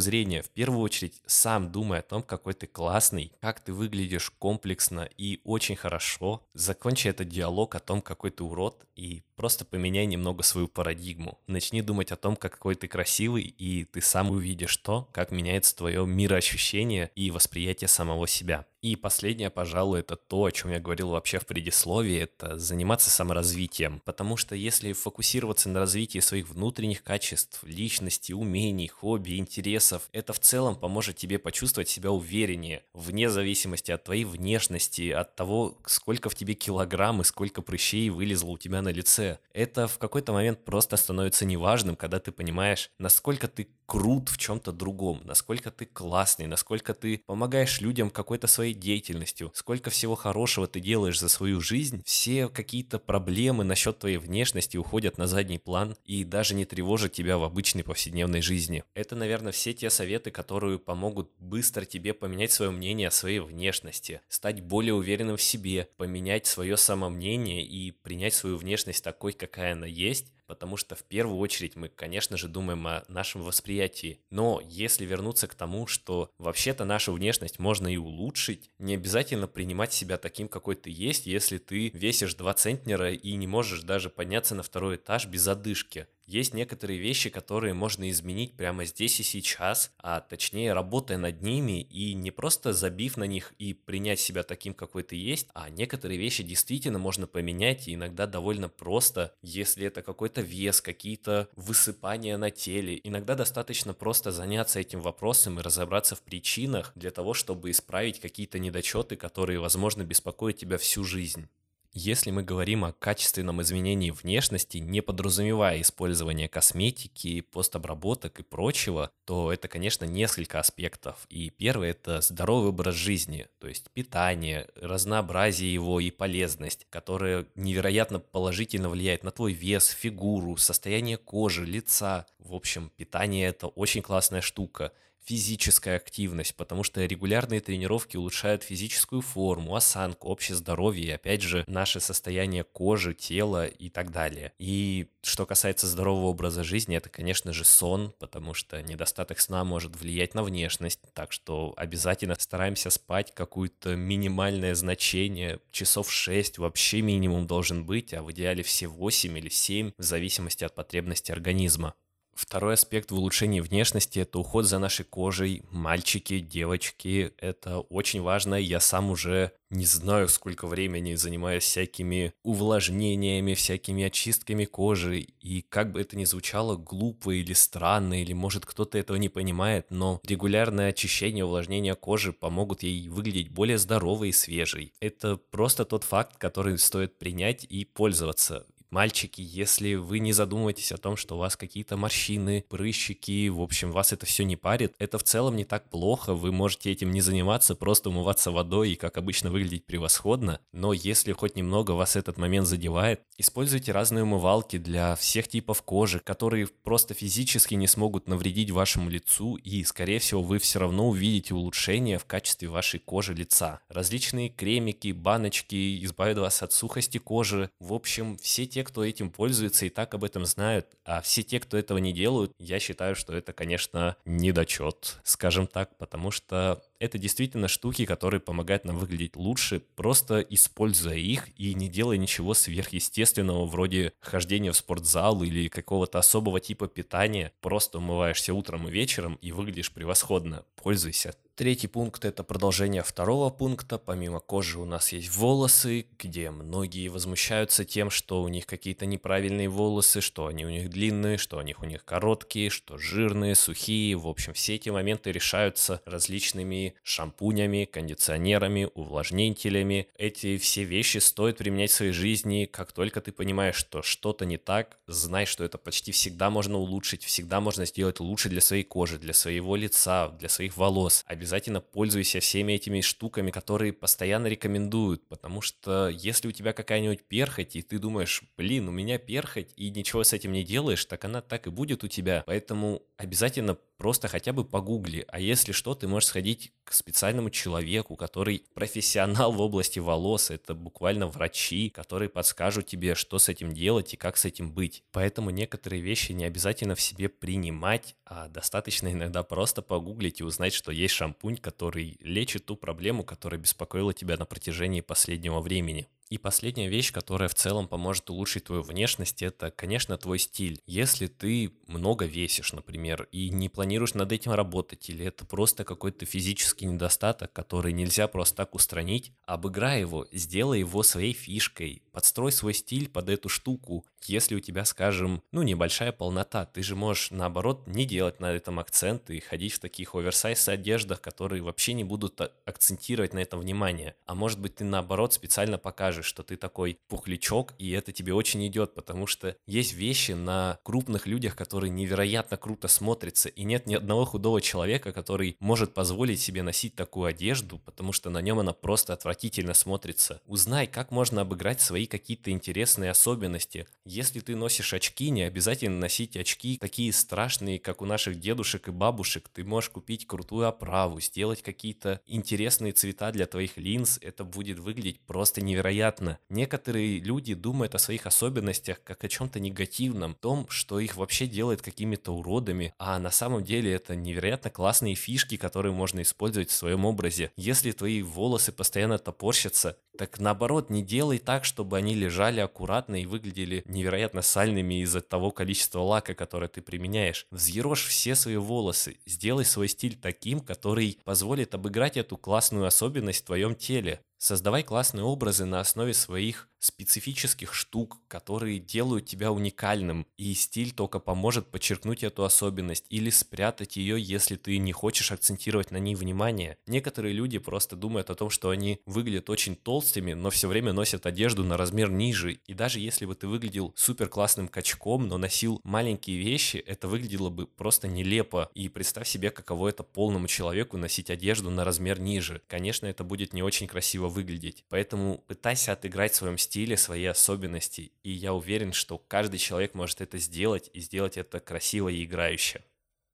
зрения. 0.00 0.42
В 0.42 0.50
первую 0.50 0.80
очередь, 0.80 1.22
сам 1.24 1.70
думай 1.70 2.00
о 2.00 2.02
том, 2.02 2.20
какой 2.20 2.52
ты 2.52 2.66
классный, 2.66 3.30
как 3.40 3.60
ты 3.60 3.72
выглядишь 3.72 4.30
комплексно 4.40 5.08
и 5.16 5.40
очень 5.44 5.76
хорошо. 5.76 6.42
Закончи 6.52 7.06
этот 7.06 7.28
диалог 7.28 7.76
о 7.76 7.78
том, 7.78 8.02
какой 8.02 8.32
ты 8.32 8.42
урод, 8.42 8.84
и 8.96 9.22
просто 9.36 9.64
поменяй 9.64 10.06
немного 10.06 10.42
свою 10.42 10.66
парадигму. 10.66 11.38
Начни 11.46 11.80
думать 11.80 12.10
о 12.10 12.16
том, 12.16 12.34
какой 12.34 12.74
ты 12.74 12.88
красивый, 12.88 13.44
и 13.44 13.84
ты 13.84 14.00
сам 14.00 14.32
увидишь 14.32 14.76
то, 14.78 15.08
как 15.12 15.30
меняется 15.30 15.76
твое 15.76 16.04
мироощущение 16.04 17.12
и 17.14 17.30
восприятие 17.30 17.86
самого 17.86 18.26
себя. 18.26 18.66
И 18.82 18.96
последнее, 18.96 19.50
пожалуй, 19.50 20.00
это 20.00 20.16
то, 20.16 20.44
о 20.44 20.50
чем 20.50 20.70
я 20.70 20.80
говорил 20.80 21.10
вообще 21.10 21.38
в 21.38 21.46
предисловии, 21.46 22.18
это 22.18 22.58
заниматься 22.58 23.10
саморазвитием. 23.10 24.00
Потому 24.06 24.38
что 24.38 24.54
если 24.54 24.94
фокусироваться 24.94 25.68
на 25.68 25.80
развитии 25.80 26.18
своих 26.18 26.48
внутренних 26.48 27.02
качеств, 27.02 27.62
личности, 27.62 28.32
умений, 28.40 28.88
хобби, 28.88 29.36
интересов, 29.36 30.08
это 30.12 30.32
в 30.32 30.40
целом 30.40 30.74
поможет 30.74 31.16
тебе 31.16 31.38
почувствовать 31.38 31.88
себя 31.88 32.10
увереннее, 32.10 32.82
вне 32.94 33.28
зависимости 33.28 33.92
от 33.92 34.04
твоей 34.04 34.24
внешности, 34.24 35.10
от 35.10 35.36
того, 35.36 35.76
сколько 35.86 36.30
в 36.30 36.34
тебе 36.34 36.54
килограмм 36.54 37.20
и 37.20 37.24
сколько 37.24 37.60
прыщей 37.60 38.08
вылезло 38.08 38.50
у 38.50 38.58
тебя 38.58 38.80
на 38.80 38.88
лице. 38.88 39.38
Это 39.52 39.86
в 39.86 39.98
какой-то 39.98 40.32
момент 40.32 40.64
просто 40.64 40.96
становится 40.96 41.44
неважным, 41.44 41.96
когда 41.96 42.18
ты 42.18 42.32
понимаешь, 42.32 42.90
насколько 42.98 43.46
ты 43.46 43.68
крут 43.90 44.28
в 44.28 44.38
чем-то 44.38 44.70
другом, 44.70 45.20
насколько 45.24 45.72
ты 45.72 45.84
классный, 45.84 46.46
насколько 46.46 46.94
ты 46.94 47.22
помогаешь 47.26 47.80
людям 47.80 48.08
какой-то 48.08 48.46
своей 48.46 48.72
деятельностью, 48.72 49.50
сколько 49.52 49.90
всего 49.90 50.14
хорошего 50.14 50.68
ты 50.68 50.78
делаешь 50.78 51.18
за 51.18 51.28
свою 51.28 51.60
жизнь, 51.60 52.00
все 52.06 52.48
какие-то 52.48 53.00
проблемы 53.00 53.64
насчет 53.64 53.98
твоей 53.98 54.18
внешности 54.18 54.76
уходят 54.76 55.18
на 55.18 55.26
задний 55.26 55.58
план 55.58 55.96
и 56.04 56.22
даже 56.22 56.54
не 56.54 56.64
тревожат 56.64 57.12
тебя 57.12 57.36
в 57.36 57.42
обычной 57.42 57.82
повседневной 58.20 58.42
жизни. 58.42 58.84
Это, 58.94 59.16
наверное, 59.16 59.52
все 59.52 59.72
те 59.72 59.90
советы, 59.90 60.30
которые 60.30 60.78
помогут 60.78 61.30
быстро 61.38 61.84
тебе 61.84 62.12
поменять 62.12 62.52
свое 62.52 62.70
мнение 62.70 63.08
о 63.08 63.10
своей 63.10 63.40
внешности, 63.40 64.20
стать 64.28 64.60
более 64.60 64.94
уверенным 64.94 65.36
в 65.36 65.42
себе, 65.42 65.88
поменять 65.96 66.46
свое 66.46 66.76
самомнение 66.76 67.64
и 67.64 67.90
принять 67.90 68.34
свою 68.34 68.56
внешность 68.56 69.02
такой, 69.02 69.32
какая 69.32 69.72
она 69.72 69.86
есть, 69.86 70.32
потому 70.46 70.76
что 70.76 70.96
в 70.96 71.04
первую 71.04 71.38
очередь 71.38 71.76
мы, 71.76 71.88
конечно 71.88 72.36
же, 72.36 72.48
думаем 72.48 72.84
о 72.86 73.04
нашем 73.08 73.42
восприятии. 73.42 74.18
Но 74.30 74.60
если 74.64 75.06
вернуться 75.06 75.46
к 75.46 75.54
тому, 75.54 75.86
что 75.86 76.30
вообще-то 76.38 76.84
нашу 76.84 77.12
внешность 77.12 77.60
можно 77.60 77.86
и 77.86 77.96
улучшить, 77.96 78.70
не 78.78 78.94
обязательно 78.94 79.46
принимать 79.46 79.92
себя 79.92 80.18
таким, 80.18 80.48
какой 80.48 80.74
ты 80.74 80.90
есть, 80.90 81.26
если 81.26 81.58
ты 81.58 81.90
весишь 81.94 82.34
2 82.34 82.52
центнера 82.54 83.12
и 83.12 83.36
не 83.36 83.46
можешь 83.46 83.82
даже 83.82 84.10
подняться 84.10 84.54
на 84.56 84.64
второй 84.64 84.96
этаж 84.96 85.26
без 85.26 85.46
одышки. 85.46 86.08
Есть 86.30 86.54
некоторые 86.54 87.00
вещи, 87.00 87.28
которые 87.28 87.74
можно 87.74 88.08
изменить 88.08 88.54
прямо 88.56 88.84
здесь 88.84 89.18
и 89.18 89.24
сейчас, 89.24 89.92
а 89.98 90.20
точнее 90.20 90.74
работая 90.74 91.18
над 91.18 91.42
ними 91.42 91.80
и 91.82 92.14
не 92.14 92.30
просто 92.30 92.72
забив 92.72 93.16
на 93.16 93.24
них 93.24 93.52
и 93.58 93.74
принять 93.74 94.20
себя 94.20 94.44
таким, 94.44 94.72
какой 94.72 95.02
ты 95.02 95.16
есть, 95.16 95.48
а 95.54 95.68
некоторые 95.70 96.20
вещи 96.20 96.44
действительно 96.44 97.00
можно 97.00 97.26
поменять 97.26 97.88
и 97.88 97.94
иногда 97.94 98.28
довольно 98.28 98.68
просто, 98.68 99.34
если 99.42 99.88
это 99.88 100.02
какой-то 100.02 100.40
вес, 100.40 100.80
какие-то 100.80 101.48
высыпания 101.56 102.36
на 102.36 102.52
теле. 102.52 103.00
Иногда 103.02 103.34
достаточно 103.34 103.92
просто 103.92 104.30
заняться 104.30 104.78
этим 104.78 105.00
вопросом 105.00 105.58
и 105.58 105.62
разобраться 105.64 106.14
в 106.14 106.22
причинах 106.22 106.92
для 106.94 107.10
того, 107.10 107.34
чтобы 107.34 107.72
исправить 107.72 108.20
какие-то 108.20 108.60
недочеты, 108.60 109.16
которые, 109.16 109.58
возможно, 109.58 110.04
беспокоят 110.04 110.58
тебя 110.58 110.78
всю 110.78 111.02
жизнь. 111.02 111.48
Если 111.92 112.30
мы 112.30 112.44
говорим 112.44 112.84
о 112.84 112.92
качественном 112.92 113.60
изменении 113.62 114.12
внешности, 114.12 114.78
не 114.78 115.00
подразумевая 115.00 115.80
использование 115.80 116.48
косметики, 116.48 117.40
постобработок 117.40 118.38
и 118.38 118.44
прочего, 118.44 119.10
то 119.24 119.52
это, 119.52 119.66
конечно, 119.66 120.04
несколько 120.04 120.60
аспектов. 120.60 121.26
И 121.30 121.50
первый– 121.50 121.90
это 121.90 122.20
здоровый 122.20 122.68
образ 122.68 122.94
жизни, 122.94 123.48
то 123.58 123.66
есть 123.66 123.90
питание, 123.90 124.68
разнообразие 124.76 125.74
его 125.74 125.98
и 125.98 126.12
полезность, 126.12 126.86
которая 126.90 127.46
невероятно 127.56 128.20
положительно 128.20 128.88
влияет 128.88 129.24
на 129.24 129.32
твой 129.32 129.52
вес, 129.52 129.88
фигуру, 129.88 130.56
состояние 130.58 131.16
кожи, 131.16 131.66
лица. 131.66 132.24
В 132.38 132.54
общем, 132.54 132.92
питание– 132.96 133.48
это 133.48 133.66
очень 133.66 134.02
классная 134.02 134.42
штука– 134.42 134.92
физическая 135.24 135.96
активность, 135.96 136.54
потому 136.54 136.82
что 136.82 137.04
регулярные 137.04 137.60
тренировки 137.60 138.16
улучшают 138.16 138.62
физическую 138.62 139.22
форму, 139.22 139.76
осанку, 139.76 140.28
общее 140.28 140.56
здоровье 140.56 141.04
и, 141.04 141.10
опять 141.10 141.42
же, 141.42 141.64
наше 141.66 142.00
состояние 142.00 142.64
кожи, 142.64 143.14
тела 143.14 143.66
и 143.66 143.88
так 143.88 144.10
далее. 144.10 144.52
И 144.58 145.08
что 145.22 145.46
касается 145.46 145.86
здорового 145.86 146.26
образа 146.26 146.64
жизни, 146.64 146.96
это, 146.96 147.08
конечно 147.08 147.52
же, 147.52 147.64
сон, 147.64 148.14
потому 148.18 148.54
что 148.54 148.82
недостаток 148.82 149.40
сна 149.40 149.64
может 149.64 149.96
влиять 149.96 150.34
на 150.34 150.42
внешность, 150.42 151.00
так 151.12 151.32
что 151.32 151.74
обязательно 151.76 152.34
стараемся 152.38 152.90
спать 152.90 153.32
какое-то 153.34 153.96
минимальное 153.96 154.74
значение, 154.74 155.60
часов 155.70 156.10
6 156.10 156.58
вообще 156.58 157.02
минимум 157.02 157.46
должен 157.46 157.84
быть, 157.84 158.14
а 158.14 158.22
в 158.22 158.32
идеале 158.32 158.62
все 158.62 158.88
8 158.88 159.38
или 159.38 159.48
7, 159.48 159.92
в 159.96 160.02
зависимости 160.02 160.64
от 160.64 160.74
потребности 160.74 161.32
организма. 161.32 161.94
Второй 162.40 162.72
аспект 162.72 163.10
в 163.10 163.16
улучшении 163.16 163.60
внешности– 163.60 164.18
это 164.20 164.38
уход 164.38 164.64
за 164.64 164.78
нашей 164.78 165.04
кожей. 165.04 165.62
Мальчики, 165.70 166.38
девочки– 166.38 167.34
это 167.36 167.80
очень 167.80 168.22
важно. 168.22 168.54
Я 168.54 168.80
сам 168.80 169.10
уже 169.10 169.52
не 169.68 169.84
знаю, 169.84 170.26
сколько 170.30 170.66
времени 170.66 171.16
занимаюсь 171.16 171.64
всякими 171.64 172.32
увлажнениями, 172.42 173.52
всякими 173.52 174.04
очистками 174.04 174.64
кожи. 174.64 175.26
И 175.42 175.60
как 175.68 175.92
бы 175.92 176.00
это 176.00 176.16
ни 176.16 176.24
звучало 176.24 176.76
глупо 176.76 177.30
или 177.30 177.52
странно, 177.52 178.22
или 178.22 178.32
может 178.32 178.64
кто-то 178.64 178.96
этого 178.96 179.18
не 179.18 179.28
понимает, 179.28 179.90
но 179.90 180.18
регулярное 180.24 180.88
очищение, 180.88 181.44
увлажнение 181.44 181.94
кожи 181.94 182.32
помогут 182.32 182.82
ей 182.82 183.06
выглядеть 183.10 183.50
более 183.50 183.76
здоровой 183.76 184.30
и 184.30 184.32
свежей. 184.32 184.94
Это 185.00 185.36
просто 185.36 185.84
тот 185.84 186.04
факт, 186.04 186.38
который 186.38 186.78
стоит 186.78 187.18
принять 187.18 187.64
и 187.64 187.84
пользоваться. 187.84 188.64
Мальчики, 188.90 189.40
если 189.40 189.94
вы 189.94 190.18
не 190.18 190.32
задумываетесь 190.32 190.90
о 190.90 190.96
том, 190.96 191.16
что 191.16 191.36
у 191.36 191.38
вас 191.38 191.56
какие-то 191.56 191.96
морщины, 191.96 192.64
прыщики, 192.68 193.48
в 193.48 193.60
общем, 193.60 193.92
вас 193.92 194.12
это 194.12 194.26
все 194.26 194.42
не 194.42 194.56
парит, 194.56 194.96
это 194.98 195.16
в 195.16 195.22
целом 195.22 195.54
не 195.54 195.64
так 195.64 195.88
плохо, 195.90 196.34
вы 196.34 196.50
можете 196.50 196.90
этим 196.90 197.12
не 197.12 197.20
заниматься, 197.20 197.76
просто 197.76 198.08
умываться 198.08 198.50
водой 198.50 198.90
и, 198.90 198.96
как 198.96 199.16
обычно, 199.16 199.52
выглядеть 199.52 199.86
превосходно, 199.86 200.60
но 200.72 200.92
если 200.92 201.32
хоть 201.32 201.54
немного 201.54 201.92
вас 201.92 202.16
этот 202.16 202.36
момент 202.36 202.66
задевает, 202.66 203.22
используйте 203.38 203.92
разные 203.92 204.24
умывалки 204.24 204.76
для 204.76 205.14
всех 205.14 205.46
типов 205.46 205.82
кожи, 205.82 206.18
которые 206.18 206.66
просто 206.66 207.14
физически 207.14 207.74
не 207.74 207.86
смогут 207.86 208.26
навредить 208.26 208.72
вашему 208.72 209.08
лицу, 209.08 209.54
и, 209.54 209.84
скорее 209.84 210.18
всего, 210.18 210.42
вы 210.42 210.58
все 210.58 210.80
равно 210.80 211.08
увидите 211.08 211.54
улучшение 211.54 212.18
в 212.18 212.24
качестве 212.24 212.68
вашей 212.68 212.98
кожи 212.98 213.34
лица. 213.34 213.78
Различные 213.88 214.48
кремики, 214.48 215.12
баночки 215.12 216.04
избавят 216.04 216.38
вас 216.38 216.60
от 216.64 216.72
сухости 216.72 217.18
кожи, 217.18 217.70
в 217.78 217.92
общем, 217.92 218.36
все 218.36 218.66
те 218.66 218.79
те, 218.80 218.84
кто 218.84 219.04
этим 219.04 219.28
пользуется, 219.28 219.84
и 219.84 219.90
так 219.90 220.14
об 220.14 220.24
этом 220.24 220.46
знают, 220.46 220.86
а 221.04 221.20
все 221.20 221.42
те, 221.42 221.60
кто 221.60 221.76
этого 221.76 221.98
не 221.98 222.14
делают, 222.14 222.54
я 222.58 222.80
считаю, 222.80 223.14
что 223.14 223.34
это, 223.34 223.52
конечно, 223.52 224.16
недочет, 224.24 225.18
скажем 225.22 225.66
так, 225.66 225.98
потому 225.98 226.30
что 226.30 226.82
это 226.98 227.18
действительно 227.18 227.68
штуки, 227.68 228.06
которые 228.06 228.40
помогают 228.40 228.86
нам 228.86 228.96
выглядеть 228.96 229.36
лучше, 229.36 229.80
просто 229.96 230.40
используя 230.40 231.16
их 231.16 231.48
и 231.58 231.74
не 231.74 231.90
делая 231.90 232.16
ничего 232.16 232.54
сверхъестественного, 232.54 233.66
вроде 233.66 234.14
хождения 234.20 234.72
в 234.72 234.76
спортзал 234.76 235.42
или 235.42 235.68
какого-то 235.68 236.18
особого 236.18 236.58
типа 236.58 236.88
питания. 236.88 237.52
Просто 237.60 237.98
умываешься 237.98 238.54
утром 238.54 238.88
и 238.88 238.90
вечером 238.90 239.34
и 239.42 239.52
выглядишь 239.52 239.92
превосходно. 239.92 240.64
Пользуйся 240.82 241.34
Третий 241.60 241.88
пункт– 241.88 242.24
это 242.24 242.42
продолжение 242.42 243.02
второго 243.02 243.50
пункта. 243.50 243.98
Помимо 243.98 244.40
кожи 244.40 244.78
у 244.78 244.86
нас 244.86 245.12
есть 245.12 245.28
волосы, 245.36 246.06
где 246.18 246.50
многие 246.50 247.08
возмущаются 247.08 247.84
тем, 247.84 248.08
что 248.08 248.40
у 248.40 248.48
них 248.48 248.64
какие-то 248.64 249.04
неправильные 249.04 249.68
волосы, 249.68 250.22
что 250.22 250.46
они 250.46 250.64
у 250.64 250.70
них 250.70 250.88
длинные, 250.88 251.36
что 251.36 251.58
у 251.58 251.60
них 251.60 251.82
у 251.82 251.84
них 251.84 252.02
короткие, 252.06 252.70
что 252.70 252.96
жирные, 252.96 253.54
сухие. 253.54 254.16
В 254.16 254.26
общем, 254.26 254.54
все 254.54 254.76
эти 254.76 254.88
моменты 254.88 255.32
решаются 255.32 256.00
различными 256.06 256.94
шампунями, 257.02 257.84
кондиционерами, 257.84 258.88
увлажнителями. 258.94 260.08
Эти 260.16 260.56
все 260.56 260.84
вещи 260.84 261.18
стоит 261.18 261.58
применять 261.58 261.90
в 261.90 261.94
своей 261.94 262.12
жизни. 262.12 262.70
Как 262.72 262.92
только 262.92 263.20
ты 263.20 263.32
понимаешь, 263.32 263.76
что 263.76 264.00
что-то 264.00 264.46
не 264.46 264.56
так, 264.56 264.96
знай, 265.06 265.44
что 265.44 265.62
это 265.62 265.76
почти 265.76 266.10
всегда 266.10 266.48
можно 266.48 266.78
улучшить, 266.78 267.22
всегда 267.22 267.60
можно 267.60 267.84
сделать 267.84 268.18
лучше 268.18 268.48
для 268.48 268.62
своей 268.62 268.84
кожи, 268.84 269.18
для 269.18 269.34
своего 269.34 269.76
лица, 269.76 270.28
для 270.28 270.48
своих 270.48 270.78
волос. 270.78 271.22
Обязательно 271.26 271.49
обязательно 271.50 271.80
пользуйся 271.80 272.38
всеми 272.38 272.74
этими 272.74 273.00
штуками, 273.00 273.50
которые 273.50 273.92
постоянно 273.92 274.46
рекомендуют, 274.46 275.26
потому 275.28 275.60
что 275.60 276.08
если 276.08 276.46
у 276.46 276.52
тебя 276.52 276.72
какая-нибудь 276.72 277.24
перхоть, 277.24 277.74
и 277.74 277.82
ты 277.82 277.98
думаешь, 277.98 278.42
блин, 278.56 278.88
у 278.88 278.92
меня 278.92 279.18
перхоть, 279.18 279.72
и 279.74 279.90
ничего 279.90 280.22
с 280.22 280.32
этим 280.32 280.52
не 280.52 280.62
делаешь, 280.62 281.04
так 281.04 281.24
она 281.24 281.40
так 281.40 281.66
и 281.66 281.70
будет 281.70 282.04
у 282.04 282.08
тебя. 282.08 282.44
Поэтому 282.46 283.02
обязательно 283.16 283.76
просто 284.00 284.28
хотя 284.28 284.54
бы 284.54 284.64
погугли. 284.64 285.26
А 285.28 285.38
если 285.38 285.72
что, 285.72 285.94
ты 285.94 286.08
можешь 286.08 286.28
сходить 286.28 286.72
к 286.84 286.94
специальному 286.94 287.50
человеку, 287.50 288.16
который 288.16 288.64
профессионал 288.72 289.52
в 289.52 289.60
области 289.60 289.98
волос. 289.98 290.50
Это 290.50 290.74
буквально 290.74 291.26
врачи, 291.26 291.90
которые 291.90 292.30
подскажут 292.30 292.86
тебе, 292.86 293.14
что 293.14 293.38
с 293.38 293.50
этим 293.50 293.74
делать 293.74 294.14
и 294.14 294.16
как 294.16 294.38
с 294.38 294.46
этим 294.46 294.72
быть. 294.72 295.04
Поэтому 295.12 295.50
некоторые 295.50 296.00
вещи 296.00 296.32
не 296.32 296.46
обязательно 296.46 296.94
в 296.94 297.00
себе 297.02 297.28
принимать, 297.28 298.16
а 298.24 298.48
достаточно 298.48 299.12
иногда 299.12 299.42
просто 299.42 299.82
погуглить 299.82 300.40
и 300.40 300.44
узнать, 300.44 300.72
что 300.72 300.92
есть 300.92 301.14
шампунь, 301.14 301.39
который 301.60 302.18
лечит 302.20 302.66
ту 302.66 302.76
проблему, 302.76 303.24
которая 303.24 303.60
беспокоила 303.60 304.12
тебя 304.12 304.36
на 304.36 304.44
протяжении 304.44 305.00
последнего 305.00 305.60
времени. 305.60 306.08
И 306.30 306.38
последняя 306.38 306.88
вещь, 306.88 307.12
которая 307.12 307.48
в 307.48 307.54
целом 307.54 307.88
поможет 307.88 308.30
улучшить 308.30 308.64
твою 308.64 308.82
внешность, 308.82 309.42
это, 309.42 309.72
конечно, 309.72 310.16
твой 310.16 310.38
стиль. 310.38 310.80
Если 310.86 311.26
ты 311.26 311.72
много 311.88 312.24
весишь, 312.24 312.72
например, 312.72 313.26
и 313.32 313.50
не 313.50 313.68
планируешь 313.68 314.14
над 314.14 314.30
этим 314.30 314.52
работать, 314.52 315.10
или 315.10 315.26
это 315.26 315.44
просто 315.44 315.82
какой-то 315.82 316.26
физический 316.26 316.86
недостаток, 316.86 317.52
который 317.52 317.92
нельзя 317.92 318.28
просто 318.28 318.58
так 318.58 318.76
устранить, 318.76 319.32
обыграй 319.44 320.00
его, 320.00 320.28
сделай 320.30 320.78
его 320.78 321.02
своей 321.02 321.32
фишкой, 321.32 322.04
подстрой 322.12 322.52
свой 322.52 322.74
стиль 322.74 323.08
под 323.08 323.28
эту 323.28 323.48
штуку. 323.48 324.06
Если 324.26 324.54
у 324.54 324.60
тебя, 324.60 324.84
скажем, 324.84 325.42
ну, 325.50 325.62
небольшая 325.62 326.12
полнота, 326.12 326.64
ты 326.64 326.84
же 326.84 326.94
можешь, 326.94 327.32
наоборот, 327.32 327.88
не 327.88 328.04
делать 328.04 328.38
на 328.38 328.52
этом 328.52 328.78
акцент 328.78 329.30
и 329.30 329.40
ходить 329.40 329.72
в 329.72 329.78
таких 329.80 330.14
оверсайз 330.14 330.68
одеждах, 330.68 331.20
которые 331.20 331.62
вообще 331.62 331.92
не 331.92 332.04
будут 332.04 332.40
акцентировать 332.66 333.34
на 333.34 333.40
этом 333.40 333.58
внимание. 333.58 334.14
А 334.26 334.36
может 334.36 334.60
быть, 334.60 334.76
ты, 334.76 334.84
наоборот, 334.84 335.32
специально 335.32 335.78
покажешь, 335.78 336.19
что 336.24 336.42
ты 336.42 336.56
такой 336.56 336.98
пухлячок, 337.08 337.74
и 337.78 337.90
это 337.90 338.12
тебе 338.12 338.34
очень 338.34 338.66
идет, 338.66 338.94
потому 338.94 339.26
что 339.26 339.56
есть 339.66 339.92
вещи 339.94 340.32
на 340.32 340.78
крупных 340.82 341.26
людях, 341.26 341.56
которые 341.56 341.90
невероятно 341.90 342.56
круто 342.56 342.88
смотрятся, 342.88 343.48
и 343.48 343.64
нет 343.64 343.86
ни 343.86 343.94
одного 343.94 344.24
худого 344.24 344.60
человека, 344.60 345.12
который 345.12 345.56
может 345.60 345.94
позволить 345.94 346.40
себе 346.40 346.62
носить 346.62 346.94
такую 346.94 347.26
одежду, 347.26 347.78
потому 347.78 348.12
что 348.12 348.30
на 348.30 348.40
нем 348.40 348.58
она 348.58 348.72
просто 348.72 349.12
отвратительно 349.12 349.74
смотрится. 349.74 350.40
Узнай, 350.46 350.86
как 350.86 351.10
можно 351.10 351.42
обыграть 351.42 351.80
свои 351.80 352.06
какие-то 352.06 352.50
интересные 352.50 353.10
особенности. 353.10 353.86
Если 354.04 354.40
ты 354.40 354.56
носишь 354.56 354.94
очки, 354.94 355.30
не 355.30 355.42
обязательно 355.42 355.98
носить 355.98 356.36
очки 356.36 356.78
такие 356.78 357.12
страшные, 357.12 357.78
как 357.78 358.02
у 358.02 358.06
наших 358.06 358.38
дедушек 358.40 358.88
и 358.88 358.90
бабушек. 358.90 359.48
Ты 359.52 359.64
можешь 359.64 359.90
купить 359.90 360.26
крутую 360.26 360.66
оправу, 360.66 361.20
сделать 361.20 361.62
какие-то 361.62 362.20
интересные 362.26 362.92
цвета 362.92 363.32
для 363.32 363.46
твоих 363.46 363.76
линз. 363.76 364.18
Это 364.22 364.44
будет 364.44 364.78
выглядеть 364.78 365.20
просто 365.20 365.60
невероятно. 365.60 366.09
Некоторые 366.48 367.20
люди 367.20 367.54
думают 367.54 367.94
о 367.94 367.98
своих 367.98 368.26
особенностях 368.26 369.02
как 369.04 369.22
о 369.24 369.28
чем-то 369.28 369.60
негативном, 369.60 370.34
том, 370.34 370.66
что 370.68 370.98
их 370.98 371.16
вообще 371.16 371.46
делает 371.46 371.82
какими-то 371.82 372.32
уродами, 372.32 372.94
а 372.98 373.18
на 373.18 373.30
самом 373.30 373.62
деле 373.62 373.92
это 373.92 374.16
невероятно 374.16 374.70
классные 374.70 375.14
фишки, 375.14 375.56
которые 375.56 375.92
можно 375.92 376.22
использовать 376.22 376.70
в 376.70 376.74
своем 376.74 377.04
образе. 377.04 377.52
Если 377.56 377.92
твои 377.92 378.22
волосы 378.22 378.72
постоянно 378.72 379.18
топорщатся, 379.18 379.96
так 380.18 380.38
наоборот, 380.38 380.90
не 380.90 381.02
делай 381.02 381.38
так, 381.38 381.64
чтобы 381.64 381.96
они 381.96 382.14
лежали 382.14 382.60
аккуратно 382.60 383.22
и 383.22 383.26
выглядели 383.26 383.82
невероятно 383.86 384.42
сальными 384.42 385.02
из-за 385.02 385.20
того 385.20 385.50
количества 385.50 386.00
лака, 386.00 386.34
которое 386.34 386.68
ты 386.68 386.82
применяешь. 386.82 387.46
Взъерошь 387.50 388.06
все 388.06 388.34
свои 388.34 388.56
волосы, 388.56 389.16
сделай 389.24 389.64
свой 389.64 389.88
стиль 389.88 390.16
таким, 390.16 390.60
который 390.60 391.18
позволит 391.24 391.74
обыграть 391.74 392.16
эту 392.16 392.36
классную 392.36 392.86
особенность 392.86 393.42
в 393.42 393.46
твоем 393.46 393.74
теле. 393.74 394.20
Создавай 394.40 394.82
классные 394.82 395.22
образы 395.22 395.66
на 395.66 395.80
основе 395.80 396.14
своих 396.14 396.69
специфических 396.80 397.74
штук, 397.74 398.18
которые 398.26 398.78
делают 398.78 399.26
тебя 399.26 399.52
уникальным, 399.52 400.26
и 400.36 400.52
стиль 400.54 400.92
только 400.92 401.20
поможет 401.20 401.70
подчеркнуть 401.70 402.24
эту 402.24 402.44
особенность 402.44 403.04
или 403.10 403.30
спрятать 403.30 403.96
ее, 403.96 404.20
если 404.20 404.56
ты 404.56 404.78
не 404.78 404.92
хочешь 404.92 405.30
акцентировать 405.30 405.90
на 405.90 405.98
ней 405.98 406.14
внимание. 406.14 406.76
Некоторые 406.86 407.34
люди 407.34 407.58
просто 407.58 407.96
думают 407.96 408.30
о 408.30 408.34
том, 408.34 408.50
что 408.50 408.70
они 408.70 409.00
выглядят 409.06 409.50
очень 409.50 409.76
толстыми, 409.76 410.32
но 410.32 410.50
все 410.50 410.68
время 410.68 410.92
носят 410.92 411.26
одежду 411.26 411.64
на 411.64 411.76
размер 411.76 412.10
ниже, 412.10 412.54
и 412.66 412.74
даже 412.74 412.98
если 412.98 413.26
бы 413.26 413.34
ты 413.34 413.46
выглядел 413.46 413.92
супер 413.96 414.28
классным 414.28 414.68
качком, 414.68 415.28
но 415.28 415.38
носил 415.38 415.80
маленькие 415.84 416.38
вещи, 416.38 416.78
это 416.78 417.06
выглядело 417.06 417.50
бы 417.50 417.66
просто 417.66 418.08
нелепо, 418.08 418.70
и 418.74 418.88
представь 418.88 419.28
себе, 419.28 419.50
каково 419.50 419.88
это 419.88 420.02
полному 420.02 420.48
человеку 420.48 420.96
носить 420.96 421.30
одежду 421.30 421.70
на 421.70 421.84
размер 421.84 422.18
ниже. 422.18 422.62
Конечно, 422.66 423.06
это 423.06 423.22
будет 423.22 423.52
не 423.52 423.62
очень 423.62 423.86
красиво 423.86 424.28
выглядеть. 424.28 424.84
Поэтому 424.88 425.44
пытайся 425.46 425.92
отыграть 425.92 426.32
в 426.32 426.36
своем 426.36 426.58
стиле 426.58 426.69
свои 426.96 427.24
особенности, 427.24 428.12
и 428.22 428.30
я 428.30 428.54
уверен, 428.54 428.92
что 428.92 429.18
каждый 429.18 429.58
человек 429.58 429.94
может 429.94 430.20
это 430.20 430.38
сделать, 430.38 430.90
и 430.92 431.00
сделать 431.00 431.36
это 431.36 431.60
красиво 431.60 432.08
и 432.08 432.24
играюще. 432.24 432.84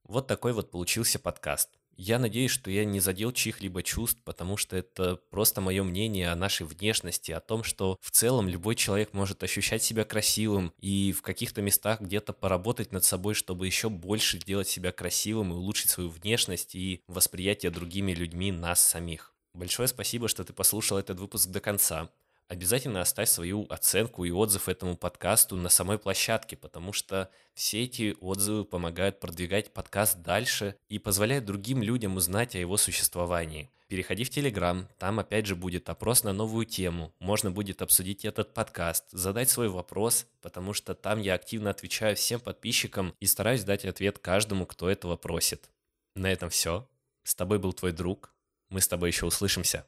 Вот 0.05 0.27
такой 0.27 0.53
вот 0.53 0.70
получился 0.70 1.18
подкаст. 1.18 1.70
Я 1.99 2.18
надеюсь, 2.18 2.51
что 2.51 2.70
я 2.70 2.85
не 2.85 3.01
задел 3.01 3.33
чьих-либо 3.33 3.83
чувств, 3.83 4.20
потому 4.25 4.59
что 4.59 4.77
это 4.77 5.16
просто 5.31 5.62
мое 5.62 5.83
мнение 5.83 6.31
о 6.31 6.37
нашей 6.37 6.66
внешности, 6.66 7.33
о 7.33 7.40
том, 7.40 7.64
что 7.64 7.96
в 8.03 8.11
целом 8.11 8.49
любой 8.49 8.75
человек 8.75 9.14
может 9.14 9.42
ощущать 9.42 9.83
себя 9.83 10.05
красивым 10.05 10.75
и 10.79 11.12
в 11.12 11.22
каких-то 11.22 11.62
местах 11.62 12.03
где-то 12.03 12.35
поработать 12.35 12.92
над 12.92 13.05
собой, 13.05 13.33
чтобы 13.33 13.66
еще 13.66 13.88
больше 13.88 14.38
сделать 14.38 14.68
себя 14.68 14.92
красивым 14.92 15.53
и 15.53 15.57
улучшить 15.57 15.90
свою 15.90 16.11
внешность 16.11 16.75
и 16.75 17.03
восприятие 17.09 17.70
другими 17.70 18.12
людьми 18.12 18.53
нас 18.53 18.81
самих. 18.87 19.35
Большое 19.55 19.88
спасибо, 19.88 20.29
что 20.29 20.44
ты 20.44 20.53
послушал 20.53 20.99
этот 20.99 21.18
выпуск 21.18 21.49
до 21.49 21.61
конца. 21.61 22.11
Обязательно 22.48 23.00
оставь 23.00 23.28
свою 23.28 23.66
оценку 23.70 24.24
и 24.24 24.30
отзыв 24.30 24.68
этому 24.68 24.96
подкасту 24.96 25.56
на 25.56 25.68
самой 25.68 25.98
площадке, 25.98 26.56
потому 26.56 26.92
что 26.92 27.28
все 27.54 27.82
эти 27.82 28.16
отзывы 28.20 28.64
помогают 28.64 29.18
продвигать 29.18 29.72
подкаст 29.72 30.22
дальше 30.22 30.76
и 30.88 31.00
позволяют 31.00 31.44
другим 31.44 31.82
людям 31.82 32.16
узнать 32.16 32.54
о 32.54 32.59
его 32.59 32.76
существовании. 32.76 33.68
Переходи 33.88 34.22
в 34.22 34.30
Телеграм, 34.30 34.88
там 34.98 35.18
опять 35.18 35.46
же 35.46 35.56
будет 35.56 35.88
опрос 35.88 36.22
на 36.22 36.32
новую 36.32 36.66
тему. 36.66 37.12
Можно 37.18 37.50
будет 37.50 37.82
обсудить 37.82 38.24
этот 38.24 38.54
подкаст, 38.54 39.04
задать 39.11 39.50
свой 39.50 39.68
вопрос, 39.68 40.26
потому 40.40 40.72
что 40.72 40.94
там 40.94 41.20
я 41.20 41.35
активно 41.35 41.70
отвечаю 41.70 42.14
всем 42.14 42.38
подписчикам 42.38 43.14
и 43.18 43.26
стараюсь 43.26 43.64
дать 43.64 43.85
ответ 43.85 44.20
каждому, 44.20 44.66
кто 44.66 44.88
этого 44.88 45.16
просит. 45.16 45.70
На 46.14 46.30
этом 46.32 46.50
все. 46.50 46.88
С 47.24 47.35
тобой 47.35 47.59
был 47.59 47.72
твой 47.72 47.90
друг, 47.90 48.32
мы 48.70 48.80
с 48.80 48.88
тобой 48.88 49.11
еще 49.11 49.26
услышимся. 49.26 49.85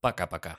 Пока-пока. 0.00 0.58